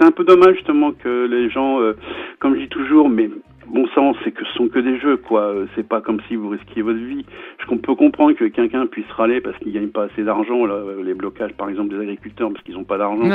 un 0.00 0.10
peu 0.10 0.24
dommage 0.24 0.56
justement 0.56 0.90
que 0.92 1.26
les 1.26 1.48
gens, 1.48 1.80
euh, 1.80 1.96
comme 2.40 2.56
je 2.56 2.62
dis 2.62 2.68
toujours, 2.68 3.08
mais 3.08 3.30
bon 3.70 3.86
sens, 3.94 4.16
c'est 4.24 4.32
que 4.32 4.44
ce 4.44 4.52
sont 4.54 4.68
que 4.68 4.78
des 4.78 4.98
jeux, 4.98 5.16
quoi. 5.16 5.54
C'est 5.74 5.86
pas 5.86 6.00
comme 6.00 6.20
si 6.28 6.36
vous 6.36 6.48
risquiez 6.48 6.82
votre 6.82 6.98
vie. 6.98 7.24
Je 7.58 7.76
peux 7.76 7.94
comprendre 7.94 8.32
que 8.32 8.44
quelqu'un 8.44 8.86
puisse 8.86 9.10
râler 9.12 9.40
parce 9.40 9.56
qu'il 9.58 9.72
gagne 9.72 9.88
pas 9.88 10.04
assez 10.04 10.22
d'argent, 10.22 10.66
là, 10.66 10.82
les 11.02 11.14
blocages, 11.14 11.52
par 11.52 11.68
exemple, 11.68 11.94
des 11.94 12.00
agriculteurs 12.00 12.52
parce 12.52 12.64
qu'ils 12.64 12.74
n'ont 12.74 12.84
pas 12.84 12.98
d'argent. 12.98 13.28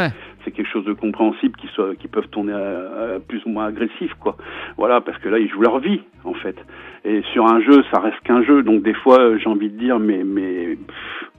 C'est 0.44 0.51
quelque 0.51 0.70
chose 0.70 0.86
de 0.86 0.94
compréhensible 0.94 1.56
qui 1.58 1.68
soit, 1.68 1.96
qui 1.96 2.08
peuvent 2.08 2.27
tourner 2.27 2.54
à, 2.54 3.20
plus 3.25 3.44
ou 3.46 3.50
moins 3.50 3.65
agressif, 3.65 4.13
quoi. 4.20 4.36
Voilà, 4.77 5.01
parce 5.01 5.18
que 5.20 5.30
là, 5.30 5.39
ils 5.39 5.50
jouent 5.50 5.62
leur 5.62 5.80
vie, 5.80 6.01
en 6.24 6.34
fait. 6.34 6.56
Et 7.06 7.22
sur 7.34 7.46
un 7.46 7.62
jeu, 7.62 7.84
ça 7.92 8.00
reste 8.00 8.20
qu'un 8.24 8.44
jeu, 8.44 8.63
donc 8.63 8.84
des 8.84 8.94
fois, 8.94 9.38
j'ai 9.38 9.48
envie 9.48 9.70
de 9.70 9.77
dire, 9.77 10.00
mais, 10.00 10.24
mais, 10.24 10.77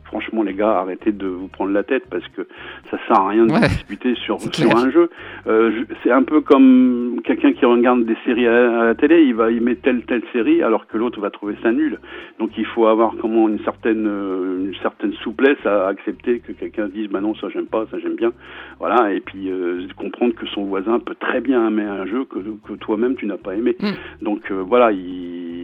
franchement 0.07 0.43
les 0.43 0.55
gars, 0.55 0.79
arrêtez 0.79 1.13
de 1.13 1.27
vous 1.27 1.49
prendre 1.49 1.73
la 1.73 1.83
tête 1.83 2.05
parce 2.11 2.27
que 2.29 2.47
ça 2.91 2.99
sert 3.07 3.21
à 3.21 3.29
rien 3.29 3.47
de 3.47 3.53
discuter 3.69 4.15
sur, 4.15 4.41
sur 4.41 4.77
un 4.77 4.91
jeu. 4.91 5.11
Euh, 5.47 5.85
c'est 6.03 6.11
un 6.11 6.23
peu 6.23 6.41
comme 6.41 7.21
quelqu'un 7.25 7.53
qui 7.53 7.65
regarde 7.65 8.05
des 8.05 8.17
séries 8.25 8.47
à, 8.47 8.85
la 8.85 8.95
télé, 8.95 9.23
il 9.23 9.35
va 9.35 9.51
y 9.51 9.61
mettre 9.61 9.83
telle 9.83 10.03
telle 10.03 10.23
série 10.33 10.63
alors 10.63 10.87
que 10.87 10.97
l'autre 10.97 11.21
va 11.21 11.31
trouver 11.31 11.57
ça 11.63 11.73
nul. 11.73 11.99
Donc 12.39 12.51
il 12.57 12.67
faut 12.67 12.87
avoir 12.87 13.15
comment 13.21 13.49
une 13.49 13.63
certaine 13.65 14.07
euh, 14.07 14.67
une 14.67 14.77
certaine 14.83 15.13
souplesse 15.15 15.65
à 15.65 15.89
accepter 15.89 16.41
que 16.41 16.53
quelqu'un 16.53 16.89
dise 16.89 17.09
bah 17.09 17.21
non 17.21 17.35
ça 17.35 17.49
j'aime 17.53 17.67
pas, 17.67 17.87
ça 17.91 17.99
j'aime 17.99 18.17
bien. 18.17 18.33
Voilà 18.79 19.13
et 19.13 19.21
puis 19.21 19.51
euh, 19.51 19.87
comprendre 19.97 20.35
que 20.35 20.47
son 20.47 20.65
voisin 20.65 20.99
peut 21.01 21.17
très 21.19 21.41
bien 21.41 21.67
aimer 21.67 21.85
un 21.85 22.07
jeu 22.07 22.25
que, 22.25 22.39
que 22.39 22.75
toi-même 22.75 23.17
tu 23.17 23.27
n'as 23.27 23.37
pas 23.37 23.55
aimé. 23.55 23.77
Mm. 23.81 24.25
Donc 24.25 24.51
voilà, 24.51 24.93
il 24.93 25.57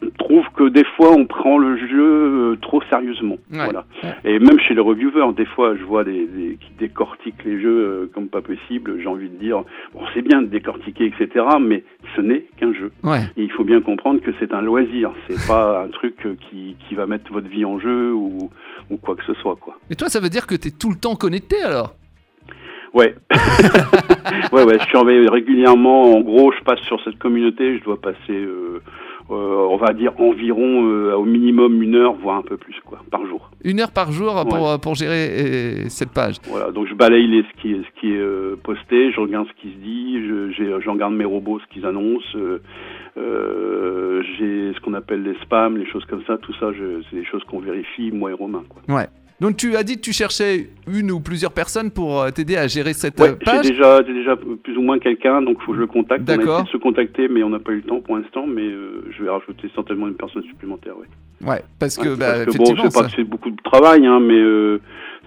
je 0.00 0.08
trouve 0.18 0.44
que 0.56 0.68
des 0.68 0.84
fois 0.96 1.12
on 1.12 1.26
prend 1.26 1.58
le 1.58 1.76
jeu 1.76 2.52
euh, 2.52 2.56
trop 2.60 2.82
sérieusement. 2.90 3.36
Voilà. 3.52 3.84
Et 4.24 4.38
même 4.38 4.58
chez 4.60 4.74
les 4.74 4.80
reviewers, 4.80 5.34
des 5.36 5.44
fois 5.44 5.76
je 5.76 5.84
vois 5.84 6.04
des, 6.04 6.58
qui 6.60 6.72
décortiquent 6.78 7.44
les 7.44 7.60
jeux 7.60 7.80
euh, 7.80 8.10
comme 8.14 8.28
pas 8.28 8.40
possible. 8.40 8.98
J'ai 9.00 9.06
envie 9.06 9.28
de 9.28 9.36
dire, 9.36 9.62
bon 9.92 10.00
c'est 10.14 10.22
bien 10.22 10.40
de 10.40 10.46
décortiquer, 10.46 11.06
etc. 11.06 11.44
Mais 11.60 11.84
ce 12.16 12.22
n'est 12.22 12.46
qu'un 12.56 12.72
jeu. 12.72 12.92
Et 13.36 13.42
il 13.42 13.52
faut 13.52 13.64
bien 13.64 13.80
comprendre 13.80 14.20
que 14.20 14.30
c'est 14.40 14.52
un 14.54 14.62
loisir. 14.62 15.12
C'est 15.28 15.46
pas 15.46 15.82
un 15.84 15.88
truc 15.88 16.14
euh, 16.24 16.36
qui, 16.48 16.76
qui 16.88 16.94
va 16.94 17.06
mettre 17.06 17.32
votre 17.32 17.48
vie 17.48 17.64
en 17.64 17.78
jeu 17.78 18.12
ou, 18.12 18.50
ou 18.90 18.96
quoi 18.96 19.16
que 19.16 19.24
ce 19.24 19.34
soit. 19.34 19.56
Quoi. 19.56 19.78
Et 19.90 19.96
toi, 19.96 20.08
ça 20.08 20.20
veut 20.20 20.30
dire 20.30 20.46
que 20.46 20.54
tu 20.54 20.68
es 20.68 20.70
tout 20.70 20.90
le 20.90 20.96
temps 20.96 21.14
connecté 21.14 21.62
alors? 21.62 21.94
Ouais. 22.94 23.14
ouais, 24.52 24.64
ouais, 24.64 24.78
je 24.78 24.86
surveille 24.88 25.26
régulièrement. 25.28 26.14
En 26.14 26.20
gros, 26.20 26.52
je 26.52 26.62
passe 26.62 26.80
sur 26.80 27.02
cette 27.04 27.18
communauté, 27.18 27.78
je 27.78 27.84
dois 27.84 28.00
passer 28.00 28.16
euh, 28.30 28.82
on 29.28 29.76
va 29.76 29.92
dire 29.92 30.12
environ 30.20 30.86
euh, 30.86 31.14
au 31.14 31.24
minimum 31.24 31.82
une 31.82 31.94
heure, 31.94 32.14
voire 32.14 32.38
un 32.38 32.42
peu 32.42 32.56
plus, 32.56 32.74
quoi, 32.84 33.00
par 33.10 33.26
jour. 33.26 33.50
Une 33.64 33.80
heure 33.80 33.90
par 33.90 34.12
jour 34.12 34.44
pour, 34.48 34.68
euh, 34.68 34.78
pour 34.78 34.94
gérer 34.94 35.88
cette 35.88 36.10
page. 36.10 36.36
Voilà, 36.48 36.70
donc 36.70 36.86
je 36.88 36.94
balaye 36.94 37.26
les, 37.26 37.42
ce 37.42 37.62
qui, 37.62 37.74
ce 37.74 38.00
qui 38.00 38.12
est 38.12 38.62
posté, 38.62 39.12
je 39.12 39.20
regarde 39.20 39.46
ce 39.48 39.62
qui 39.62 39.72
se 39.72 39.78
dit, 39.78 40.26
je, 40.26 40.80
je 40.80 40.90
regarde 40.90 41.14
mes 41.14 41.24
robots, 41.24 41.60
ce 41.60 41.66
qu'ils 41.72 41.86
annoncent. 41.86 42.36
j'ai 43.16 44.72
ce 44.74 44.80
qu'on 44.80 44.94
appelle 44.94 45.22
les 45.22 45.34
spams, 45.42 45.76
les 45.76 45.86
choses 45.86 46.04
comme 46.06 46.22
ça, 46.26 46.38
tout 46.38 46.54
ça, 46.54 46.70
c'est 47.10 47.16
des 47.16 47.24
choses 47.24 47.44
qu'on 47.44 47.60
vérifie, 47.60 48.10
moi 48.12 48.30
et 48.30 48.34
Romain. 48.34 48.64
Quoi. 48.68 48.82
Ouais. 48.96 49.06
Donc 49.42 49.56
tu 49.56 49.74
as 49.74 49.82
dit 49.82 49.96
que 49.96 50.02
tu 50.02 50.12
cherchais 50.12 50.68
une 50.86 51.10
ou 51.10 51.18
plusieurs 51.18 51.50
personnes 51.50 51.90
pour 51.90 52.20
euh, 52.20 52.30
t'aider 52.30 52.56
à 52.56 52.68
gérer 52.68 52.92
cette 52.92 53.18
ouais, 53.18 53.34
page. 53.34 53.64
J'ai 53.64 53.72
déjà, 53.72 54.00
déjà 54.00 54.36
plus 54.36 54.76
ou 54.76 54.82
moins 54.82 55.00
quelqu'un, 55.00 55.42
donc 55.42 55.56
il 55.60 55.64
faut 55.64 55.72
que 55.72 55.78
je 55.78 55.80
le 55.80 55.88
contacte. 55.88 56.22
D'accord. 56.22 56.46
On 56.46 56.50
a 56.50 56.54
essayé 56.54 56.66
de 56.66 56.68
se 56.70 56.76
contacter, 56.76 57.26
mais 57.26 57.42
on 57.42 57.48
n'a 57.50 57.58
pas 57.58 57.72
eu 57.72 57.78
le 57.78 57.82
temps 57.82 58.00
pour 58.00 58.16
l'instant. 58.16 58.46
Mais 58.46 58.62
euh, 58.62 59.04
je 59.10 59.24
vais 59.24 59.30
rajouter 59.30 59.68
certainement 59.74 60.06
une 60.06 60.14
personne 60.14 60.44
supplémentaire. 60.44 60.94
Ouais, 60.96 61.48
ouais 61.50 61.62
parce 61.80 61.98
que, 61.98 62.14
bah, 62.14 62.44
bon, 62.46 62.64
c'est 62.66 62.94
pas 62.94 63.02
que 63.02 63.10
c'est 63.16 63.24
beaucoup 63.24 63.50
de 63.50 63.60
travail, 63.64 64.06
hein, 64.06 64.20
mais 64.20 64.38
euh, 64.38 64.80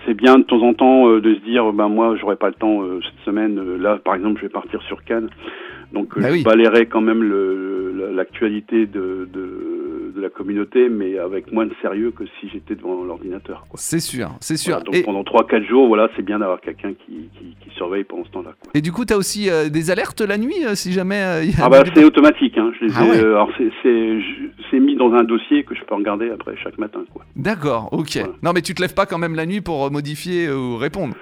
c'est 0.06 0.14
bien 0.14 0.38
de 0.38 0.44
temps 0.44 0.62
en 0.62 0.74
temps 0.74 1.10
de 1.10 1.36
se 1.36 1.40
dire, 1.42 1.74
ben 1.74 1.90
moi, 1.90 2.16
j'aurai 2.16 2.38
pas 2.38 2.48
le 2.48 2.54
temps 2.54 2.84
cette 3.04 3.26
semaine. 3.26 3.60
là, 3.82 3.98
par 3.98 4.16
exemple, 4.16 4.40
je 4.40 4.46
vais 4.46 4.54
partir 4.54 4.82
sur 4.84 5.04
Cannes. 5.04 5.30
Donc 5.92 6.18
bah 6.18 6.34
je 6.34 6.44
balayerai 6.44 6.86
quand 6.88 7.02
même 7.02 7.22
l'actualité 8.16 8.86
de, 8.86 9.28
la 10.26 10.30
communauté, 10.30 10.90
mais 10.90 11.18
avec 11.18 11.52
moins 11.52 11.66
de 11.66 11.74
sérieux 11.82 12.12
que 12.12 12.24
si 12.40 12.50
j'étais 12.50 12.76
devant 12.76 13.04
l'ordinateur. 13.04 13.64
C'est 13.76 14.00
sûr, 14.00 14.30
c'est 14.40 14.58
sûr. 14.58 14.82
donc 14.82 15.04
pendant 15.04 15.24
3-4 15.24 15.68
jours, 15.68 15.88
voilà, 15.88 16.10
c'est 16.16 16.24
bien 16.24 16.40
d'avoir 16.40 16.60
quelqu'un 16.60 16.94
qui, 16.94 17.30
qui, 17.38 17.56
qui, 17.62 17.76
surveille 17.76 18.04
pendant 18.04 18.26
ce 18.26 18.32
temps-là. 18.32 18.52
Et 18.74 18.82
du 18.82 18.92
coup, 18.92 19.06
tu 19.06 19.14
as 19.14 19.18
aussi 19.18 19.50
euh, 19.50 19.70
des 19.70 19.92
alertes 19.92 20.22
la 20.22 20.38
nuit, 20.38 20.66
euh, 20.66 20.76
si 20.76 20.92
jamais... 20.94 21.22
Euh, 21.22 21.52
ah 21.62 21.70
bah 21.70 21.84
c'est 21.94 22.04
automatique, 22.04 22.58
hein. 22.58 22.72
je 22.80 22.86
les 22.86 22.94
ah 22.96 23.06
ai, 23.06 23.20
alors 23.20 23.52
c'est 24.72 24.80
mis 24.80 24.96
dans 24.96 25.14
un 25.14 25.24
dossier 25.24 25.64
que 25.64 25.76
je 25.76 25.84
peux 25.84 25.96
regarder 25.96 26.30
après 26.30 26.56
chaque 26.62 26.78
matin. 26.78 27.04
D'accord, 27.36 27.90
ok. 27.92 28.20
Non 28.44 28.52
mais 28.54 28.62
tu 28.62 28.74
te 28.74 28.82
lèves 28.82 28.94
pas 28.94 29.06
quand 29.06 29.18
même 29.18 29.36
la 29.36 29.46
nuit 29.46 29.62
pour 29.62 29.92
modifier 29.92 30.50
ou 30.50 30.78
répondre 30.78 31.16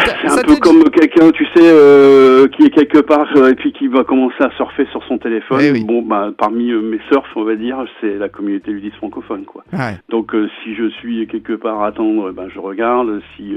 c'est 0.00 0.40
un 0.40 0.42
peu 0.42 0.56
comme 0.56 0.84
quelqu'un, 0.90 1.30
tu 1.30 1.44
sais, 1.54 1.60
euh, 1.60 2.48
qui 2.48 2.64
est 2.64 2.70
quelque 2.70 2.98
part 2.98 3.28
euh, 3.36 3.50
et 3.50 3.54
puis 3.54 3.72
qui 3.72 3.88
va 3.88 4.04
commencer 4.04 4.42
à 4.42 4.50
surfer 4.56 4.86
sur 4.90 5.04
son 5.04 5.18
téléphone. 5.18 5.60
Eh 5.62 5.84
bon, 5.84 6.02
bah, 6.02 6.30
parmi 6.36 6.70
euh, 6.70 6.80
mes 6.80 7.00
surfs, 7.10 7.30
on 7.36 7.44
va 7.44 7.56
dire, 7.56 7.84
c'est 8.00 8.16
la 8.16 8.28
communauté 8.28 8.70
ludiste 8.70 8.96
francophone, 8.96 9.44
quoi. 9.44 9.64
Donc, 10.08 10.34
si 10.62 10.74
je 10.74 10.88
suis 10.88 11.26
quelque 11.26 11.54
part 11.54 11.82
à 11.82 11.88
attendre, 11.88 12.32
ben, 12.32 12.48
je 12.52 12.58
regarde. 12.58 13.20
Si 13.36 13.54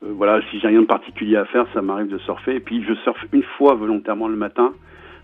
voilà, 0.00 0.40
si 0.50 0.60
j'ai 0.60 0.68
rien 0.68 0.82
de 0.82 0.86
particulier 0.86 1.36
à 1.36 1.44
faire, 1.46 1.66
ça 1.74 1.82
m'arrive 1.82 2.08
de 2.08 2.18
surfer. 2.18 2.56
Et 2.56 2.60
puis, 2.60 2.84
je 2.86 2.94
surfe 3.02 3.24
une 3.32 3.42
fois 3.56 3.74
volontairement 3.74 4.28
le 4.28 4.36
matin 4.36 4.72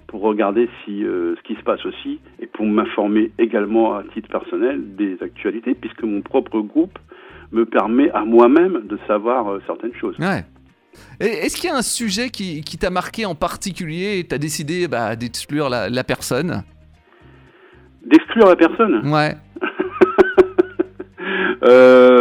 pour 0.06 0.22
regarder 0.22 0.68
si 0.84 1.02
ce 1.02 1.42
qui 1.44 1.54
se 1.54 1.62
passe 1.62 1.84
aussi 1.86 2.20
et 2.40 2.46
pour 2.46 2.66
m'informer 2.66 3.30
également 3.38 3.94
à 3.94 4.02
titre 4.14 4.28
personnel 4.28 4.96
des 4.96 5.16
actualités, 5.22 5.74
puisque 5.74 6.02
mon 6.02 6.22
propre 6.22 6.60
groupe 6.60 6.98
me 7.54 7.64
permet 7.64 8.10
à 8.10 8.24
moi-même 8.24 8.82
de 8.86 8.98
savoir 9.06 9.48
euh, 9.48 9.62
certaines 9.66 9.94
choses. 9.94 10.18
Ouais. 10.18 10.44
Est-ce 11.20 11.56
qu'il 11.56 11.70
y 11.70 11.72
a 11.72 11.76
un 11.76 11.82
sujet 11.82 12.30
qui, 12.30 12.60
qui 12.62 12.76
t'a 12.78 12.90
marqué 12.90 13.24
en 13.24 13.34
particulier 13.34 14.18
et 14.18 14.26
tu 14.26 14.34
as 14.34 14.38
décidé 14.38 14.88
bah, 14.88 15.16
d'exclure 15.16 15.68
la, 15.68 15.88
la, 15.88 16.04
personne? 16.04 16.62
D'exclure 18.04 18.48
la 18.48 18.56
personne? 18.56 19.08
Ouais. 19.08 19.34
Euh, 21.66 22.13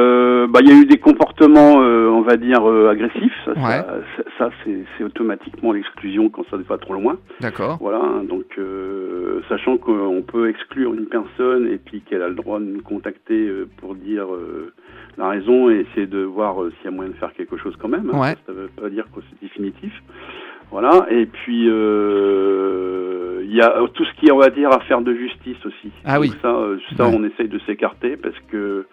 bah, 0.54 0.60
il 0.62 0.70
y 0.70 0.72
a 0.72 0.80
eu 0.80 0.86
des 0.86 1.00
comportements, 1.00 1.82
euh, 1.82 2.08
on 2.08 2.22
va 2.22 2.38
dire, 2.38 2.66
agressifs. 2.66 3.34
Ça, 3.46 4.00
ça, 4.38 4.50
c'est 4.64 5.04
automatiquement 5.04 5.74
l'exclusion 5.74 6.30
quand 6.30 6.44
ça 6.50 6.58
ne 6.58 6.64
va 6.64 6.78
trop 6.78 6.94
loin. 6.94 7.18
D'accord. 7.42 7.78
Voilà, 7.82 8.02
donc 8.30 8.46
sachant 9.50 9.78
qu'on 9.78 10.24
peut 10.26 10.50
exclure 10.50 10.94
une 10.94 11.08
personne 11.08 11.68
et 11.68 11.78
puis 11.78 12.02
qu'elle 12.02 12.22
a 12.22 12.30
le 12.30 12.36
droit 12.36 12.60
de 12.60 12.66
nous 12.66 12.82
contacter 12.82 13.52
pour 13.78 13.96
dire 13.96 14.28
la 15.18 15.30
raison 15.30 15.70
et 15.70 15.86
essayer 15.90 16.08
de 16.08 16.20
voir 16.20 16.62
euh, 16.62 16.72
s'il 16.78 16.86
y 16.86 16.88
a 16.88 16.92
moyen 16.92 17.12
de 17.12 17.16
faire 17.16 17.34
quelque 17.34 17.58
chose 17.58 17.76
quand 17.80 17.88
même. 17.88 18.10
Hein. 18.14 18.36
Ça 18.46 18.54
ne 18.54 18.62
veut 18.62 18.70
pas 18.70 18.90
dire 18.90 19.06
que 19.16 19.22
c'est 19.30 19.42
définitif. 19.42 19.92
Voilà. 20.72 21.06
Et 21.12 21.26
puis 21.26 21.70
euh, 21.70 23.42
il 23.44 23.56
y 23.56 23.62
a 23.62 23.76
tout 23.94 24.06
ce 24.06 24.14
qui 24.20 24.28
est, 24.28 24.32
on 24.32 24.40
va 24.40 24.50
dire, 24.50 24.72
affaire 24.72 25.02
de 25.02 25.14
justice 25.14 25.64
aussi. 25.66 25.92
Ah 26.04 26.20
oui. 26.20 26.32
Ça, 26.42 26.50
euh, 26.50 26.78
ça 26.98 27.08
on 27.08 27.24
essaye 27.24 27.48
de 27.48 27.60
s'écarter 27.60 28.18
parce 28.18 28.38
que 28.50 28.88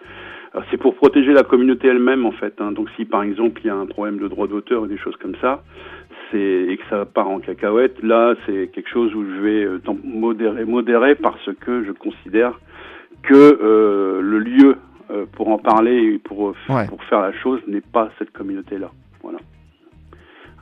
c'est 0.69 0.77
pour 0.77 0.95
protéger 0.95 1.33
la 1.33 1.43
communauté 1.43 1.87
elle-même 1.87 2.25
en 2.25 2.31
fait. 2.31 2.59
Hein. 2.59 2.71
Donc 2.71 2.89
si 2.95 3.05
par 3.05 3.23
exemple 3.23 3.61
il 3.63 3.67
y 3.67 3.69
a 3.69 3.75
un 3.75 3.85
problème 3.85 4.17
de 4.17 4.27
droit 4.27 4.47
d'auteur 4.47 4.83
ou 4.83 4.87
des 4.87 4.97
choses 4.97 5.15
comme 5.17 5.35
ça, 5.41 5.63
c'est 6.31 6.37
et 6.37 6.77
que 6.77 6.83
ça 6.89 7.05
part 7.05 7.29
en 7.29 7.39
cacahuète, 7.39 8.01
là 8.03 8.35
c'est 8.45 8.69
quelque 8.73 8.89
chose 8.89 9.13
où 9.15 9.23
je 9.23 9.41
vais 9.41 9.67
modérer, 10.03 10.65
modérer 10.65 11.15
parce 11.15 11.49
que 11.61 11.83
je 11.83 11.91
considère 11.91 12.59
que 13.23 14.19
le 14.21 14.39
lieu 14.39 14.75
euh, 15.11 15.25
pour 15.33 15.49
en 15.49 15.57
parler 15.57 16.13
et 16.13 16.19
pour, 16.19 16.49
euh, 16.49 16.85
pour 16.87 17.03
faire 17.05 17.21
la 17.21 17.33
chose 17.33 17.59
n'est 17.67 17.81
pas 17.81 18.09
cette 18.17 18.31
communauté-là. 18.31 18.91
Voilà. 19.21 19.39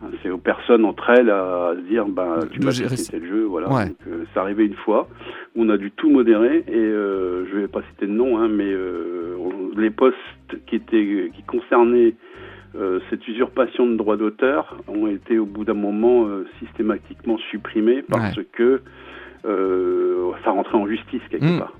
Hein, 0.01 0.07
c'est 0.21 0.29
aux 0.29 0.37
personnes 0.37 0.85
entre 0.85 1.09
elles 1.09 1.29
à 1.29 1.73
se 1.75 1.81
dire 1.89 2.05
bah, 2.07 2.39
tu 2.51 2.59
vas 2.59 2.71
citer 2.71 3.19
le 3.19 3.27
jeu. 3.27 3.43
Voilà. 3.43 3.67
Donc, 3.67 3.95
euh, 4.07 4.23
c'est 4.33 4.39
arrivé 4.39 4.65
une 4.65 4.75
fois 4.75 5.07
où 5.55 5.63
on 5.63 5.69
a 5.69 5.77
dû 5.77 5.91
tout 5.91 6.09
modérer 6.09 6.63
et 6.67 6.75
euh, 6.75 7.45
je 7.49 7.57
vais 7.57 7.67
pas 7.67 7.81
citer 7.91 8.07
de 8.07 8.11
nom, 8.11 8.37
hein, 8.37 8.47
mais 8.47 8.73
les 9.77 9.89
postes 9.89 10.15
qui, 10.67 10.75
étaient, 10.75 11.31
qui 11.35 11.43
concernaient 11.43 12.15
cette 13.09 13.27
usurpation 13.27 13.87
de 13.87 13.95
droits 13.95 14.17
d'auteur 14.17 14.77
ont 14.87 15.07
été 15.07 15.39
au 15.39 15.45
bout 15.45 15.65
d'un 15.65 15.73
moment 15.73 16.27
systématiquement 16.59 17.37
supprimés 17.49 18.03
parce 18.07 18.39
que 18.53 18.81
ça 19.43 20.51
rentrait 20.51 20.77
en 20.77 20.87
justice 20.87 21.21
quelque 21.29 21.45
hmm. 21.45 21.59
part. 21.59 21.73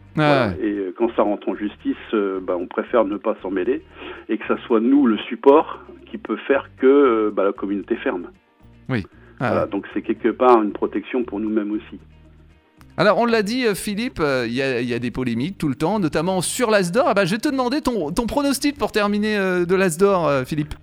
Et 0.62 0.66
euh, 0.66 0.94
quand 0.98 1.10
ça 1.16 1.24
rentre 1.24 1.50
en 1.50 1.56
justice, 1.56 1.96
euh, 2.14 2.40
bah, 2.42 2.58
on 2.60 2.68
préfère 2.68 3.06
ne 3.06 3.18
pas 3.18 3.36
s'en 3.42 3.52
mêler 3.52 3.82
et 4.28 4.38
que 4.38 4.46
ça 4.48 4.58
soit 4.66 4.80
nous 4.80 5.06
le 5.06 5.18
support 5.18 5.80
qui 6.10 6.18
peut 6.18 6.38
faire 6.48 6.70
que 6.78 6.88
euh, 6.88 7.32
bah, 7.34 7.44
la 7.44 7.52
communauté 7.52 7.96
ferme. 7.98 8.28
Oui. 8.90 9.06
Ah 9.42 9.68
donc 9.68 9.86
c'est 9.94 10.02
quelque 10.02 10.28
part 10.28 10.62
une 10.62 10.74
protection 10.74 11.24
pour 11.24 11.40
nous-mêmes 11.40 11.72
aussi. 11.72 11.98
Alors 12.98 13.20
on 13.20 13.26
l'a 13.26 13.42
dit 13.42 13.64
Philippe, 13.74 14.22
il 14.22 14.52
y, 14.52 14.94
a 14.94 15.00
des 15.00 15.12
polémiques 15.12 15.58
tout 15.58 15.70
le 15.70 15.76
temps, 15.76 15.98
notamment 15.98 16.42
sur 16.42 16.70
l'Asdor. 16.70 17.06
Ah 17.08 17.14
bah, 17.14 17.24
je 17.24 17.32
vais 17.32 17.38
te 17.38 17.48
demander 17.48 17.80
ton, 17.80 18.12
ton 18.12 18.26
pronostic 18.26 18.78
pour 18.78 18.92
terminer 18.92 19.38
de 19.38 19.76
l'Asdor, 19.76 20.30
Philippe. 20.46 20.74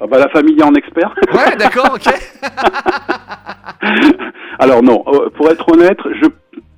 ah 0.00 0.06
bah, 0.06 0.18
La 0.18 0.30
famille 0.30 0.62
en 0.62 0.74
expert. 0.74 1.14
Ouais, 1.34 1.54
d'accord, 1.56 1.96
ok. 1.96 2.08
Alors 4.58 4.82
non, 4.82 5.04
euh, 5.06 5.30
pour 5.30 5.48
être 5.50 5.72
honnête, 5.72 5.98
je 6.20 6.28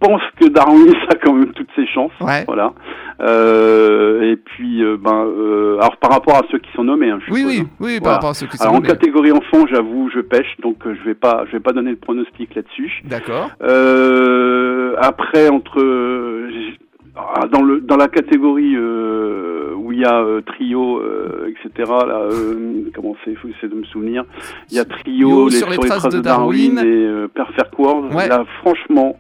pense 0.01 0.23
que 0.41 0.49
Darwin 0.49 0.95
a 1.09 1.15
quand 1.17 1.33
même 1.35 1.53
toutes 1.53 1.71
ses 1.77 1.87
chances. 1.87 2.13
Ouais. 2.21 2.45
Voilà. 2.47 2.73
Euh, 3.21 4.33
et 4.33 4.37
puis, 4.37 4.83
euh, 4.83 4.97
ben, 4.99 5.27
euh, 5.27 5.79
alors 5.79 5.97
par 5.99 6.11
rapport 6.11 6.37
à 6.37 6.43
ceux 6.51 6.59
qui 6.59 6.71
sont 6.73 6.85
nommés, 6.85 7.11
hein, 7.11 7.21
je 7.27 7.33
Oui, 7.33 7.41
suppose, 7.41 7.55
oui, 7.55 7.63
hein. 7.63 7.71
oui, 7.81 8.01
par 8.01 8.15
rapport 8.15 8.31
à 8.31 8.35
ceux 8.35 8.47
qui 8.47 8.57
sont 8.57 8.65
Alors 8.65 8.75
en 8.75 8.81
nommés. 8.81 8.89
catégorie 8.89 9.33
enfant, 9.33 9.67
j'avoue, 9.71 10.11
je 10.13 10.21
pêche, 10.21 10.57
donc 10.63 10.79
je 10.85 11.05
vais 11.05 11.15
pas, 11.15 11.45
je 11.47 11.53
vais 11.53 11.61
pas 11.61 11.73
donner 11.73 11.91
de 11.91 12.01
pronostic 12.01 12.55
là-dessus. 12.55 13.03
D'accord. 13.05 13.51
Après, 15.03 15.49
entre 15.49 15.81
ah, 17.17 17.47
dans 17.51 17.63
le 17.63 17.81
dans 17.81 17.97
la 17.97 18.09
catégorie 18.09 18.77
euh, 18.77 19.75
où 19.75 19.93
il 19.93 19.99
y 20.01 20.05
a 20.05 20.21
euh, 20.21 20.41
trio, 20.43 20.99
euh, 20.99 21.49
etc. 21.49 21.91
Là, 22.07 22.29
comment 22.95 23.17
c'est, 23.25 23.35
faut 23.35 23.49
essayer 23.49 23.69
de 23.69 23.75
me 23.75 23.85
souvenir. 23.85 24.25
Il 24.71 24.77
y 24.77 24.79
a 24.79 24.85
trio, 24.85 25.49
les, 25.49 25.57
sur 25.57 25.69
les 25.71 25.77
traces 25.79 26.09
de 26.09 26.21
Darwin, 26.21 26.77
Darwin. 26.77 27.25
et 27.25 27.29
Père 27.29 27.51
Farquhar. 27.57 28.15
Ouais. 28.15 28.29
Là, 28.29 28.45
franchement, 28.61 29.19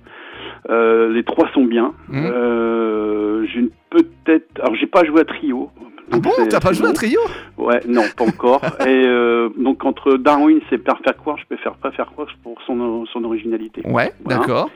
euh, 0.68 1.12
les 1.12 1.22
trois 1.24 1.48
sont 1.52 1.64
bien. 1.64 1.92
Mhm. 2.08 2.26
Euh, 2.32 3.46
j'ai 3.52 3.70
peut-être, 3.90 4.60
alors 4.60 4.74
j'ai 4.74 4.86
pas 4.86 5.04
joué 5.04 5.20
à 5.20 5.24
trio. 5.24 5.70
Ah 6.12 6.18
bon, 6.18 6.30
t'as 6.48 6.58
pas 6.60 6.72
joué 6.72 6.88
à 6.88 6.92
trio? 6.92 7.20
Ouais, 7.56 7.80
non, 7.86 8.02
pas 8.16 8.24
encore. 8.24 8.60
et 8.80 9.06
euh, 9.06 9.48
donc 9.56 9.84
entre 9.84 10.16
Darwin 10.16 10.60
et 10.72 10.78
Père 10.78 10.98
Farquhar, 11.04 11.38
je 11.38 11.44
préfère 11.46 11.74
pas 11.74 11.92
Farquhar 11.92 12.26
pour 12.42 12.56
son 12.66 13.06
son 13.06 13.24
originalité. 13.24 13.82
Ouais, 13.84 14.12
Voilà. 14.24 14.40
d'accord. 14.40 14.70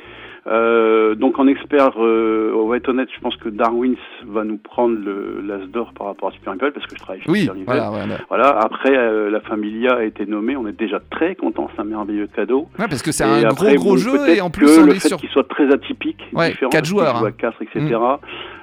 Euh, 0.47 1.15
donc 1.15 1.39
en 1.39 1.47
expert, 1.47 1.93
euh, 1.99 2.53
on 2.55 2.67
va 2.69 2.77
être 2.77 2.89
honnête, 2.89 3.09
je 3.15 3.21
pense 3.21 3.35
que 3.37 3.49
Darwin 3.49 3.95
va 4.27 4.45
nous 4.45 4.59
prendre 4.59 4.95
le 4.99 5.41
l'as 5.43 5.65
d'or 5.67 5.93
par 5.97 6.09
rapport 6.09 6.29
à 6.29 6.33
Super 6.33 6.53
Nipple 6.53 6.73
parce 6.73 6.87
que 6.87 6.95
je 6.97 7.01
travaille 7.01 7.23
chez 7.23 7.31
Oui, 7.31 7.41
Super 7.41 7.65
voilà, 7.65 7.89
voilà. 7.91 8.19
Voilà, 8.29 8.49
après 8.61 8.95
euh, 8.95 9.31
la 9.31 9.41
Familia 9.41 9.95
a 9.95 10.03
été 10.05 10.27
nommée, 10.27 10.55
on 10.57 10.67
est 10.69 10.79
déjà 10.79 11.01
très 11.11 11.35
content, 11.35 11.71
c'est 11.75 11.81
un 11.81 11.85
merveilleux 11.85 12.27
cadeau. 12.27 12.69
Ouais, 12.79 12.89
parce 12.89 13.03
que 13.03 13.11
c'est 13.11 13.25
un 13.25 13.43
après, 13.45 13.75
gros 13.77 13.85
gros 13.85 13.91
bon, 13.95 13.97
jeu 13.97 14.29
et 14.29 14.41
en 14.43 14.51
plus 14.51 14.67
que 14.67 14.81
on 14.83 14.85
le 14.85 14.93
est 14.97 15.01
fait 15.01 15.09
sur. 15.09 15.17
qu'il 15.17 15.31
soit 15.31 15.49
très 15.49 15.73
atypique, 15.73 16.23
Ouais, 16.35 16.51
différent, 16.51 16.71
quatre 16.71 16.81
parce 16.83 16.89
joueurs, 16.91 17.13
qu'il 17.13 17.21
joue 17.21 17.27
hein. 17.27 17.29
à 17.29 17.33
4, 17.33 17.63
etc. 17.63 17.97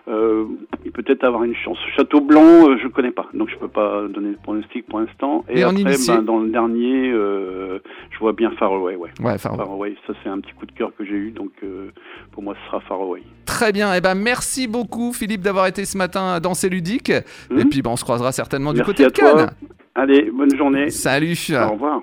Euh, 0.07 0.45
peut-être 0.95 1.23
avoir 1.23 1.43
une 1.43 1.53
chance. 1.55 1.77
Château 1.95 2.21
Blanc, 2.21 2.67
euh, 2.69 2.77
je 2.81 2.87
connais 2.87 3.11
pas, 3.11 3.27
donc 3.35 3.49
je 3.49 3.55
peux 3.57 3.67
pas 3.67 4.07
donner 4.07 4.31
de 4.31 4.37
pronostic 4.41 4.87
pour 4.87 4.99
l'instant. 4.99 5.45
Et, 5.47 5.59
Et 5.59 5.63
après, 5.63 5.83
ben, 5.83 6.21
dans 6.23 6.39
le 6.39 6.49
dernier, 6.49 7.11
euh, 7.11 7.77
je 8.09 8.17
vois 8.19 8.33
bien 8.33 8.49
Faraway, 8.57 8.95
ouais. 8.95 9.11
Faraway, 9.37 9.95
ça 10.07 10.13
c'est 10.23 10.29
un 10.29 10.39
petit 10.39 10.53
coup 10.53 10.65
de 10.65 10.71
cœur 10.71 10.91
que 10.97 11.05
j'ai 11.05 11.13
eu, 11.13 11.29
donc 11.31 11.51
euh, 11.63 11.91
pour 12.31 12.41
moi 12.41 12.55
ce 12.63 12.67
sera 12.67 12.79
Faraway. 12.81 13.21
très 13.45 13.71
bien. 13.71 13.93
Et 13.93 14.01
ben 14.01 14.15
merci 14.15 14.67
beaucoup 14.67 15.13
Philippe 15.13 15.41
d'avoir 15.41 15.67
été 15.67 15.85
ce 15.85 15.97
matin 15.97 16.39
dans 16.39 16.55
C'est 16.55 16.69
ludique. 16.69 17.09
Et 17.11 17.21
Mhm. 17.51 17.69
puis 17.69 17.81
ben, 17.83 17.91
on 17.91 17.95
se 17.95 18.03
croisera 18.03 18.31
certainement 18.31 18.73
du 18.73 18.81
côté 18.81 19.05
à 19.05 19.09
de 19.09 19.13
Cannes. 19.13 19.31
toi. 19.31 19.49
Allez, 19.93 20.31
bonne 20.31 20.55
journée. 20.57 20.89
Salut. 20.89 21.35
Au 21.51 21.73
revoir. 21.73 22.01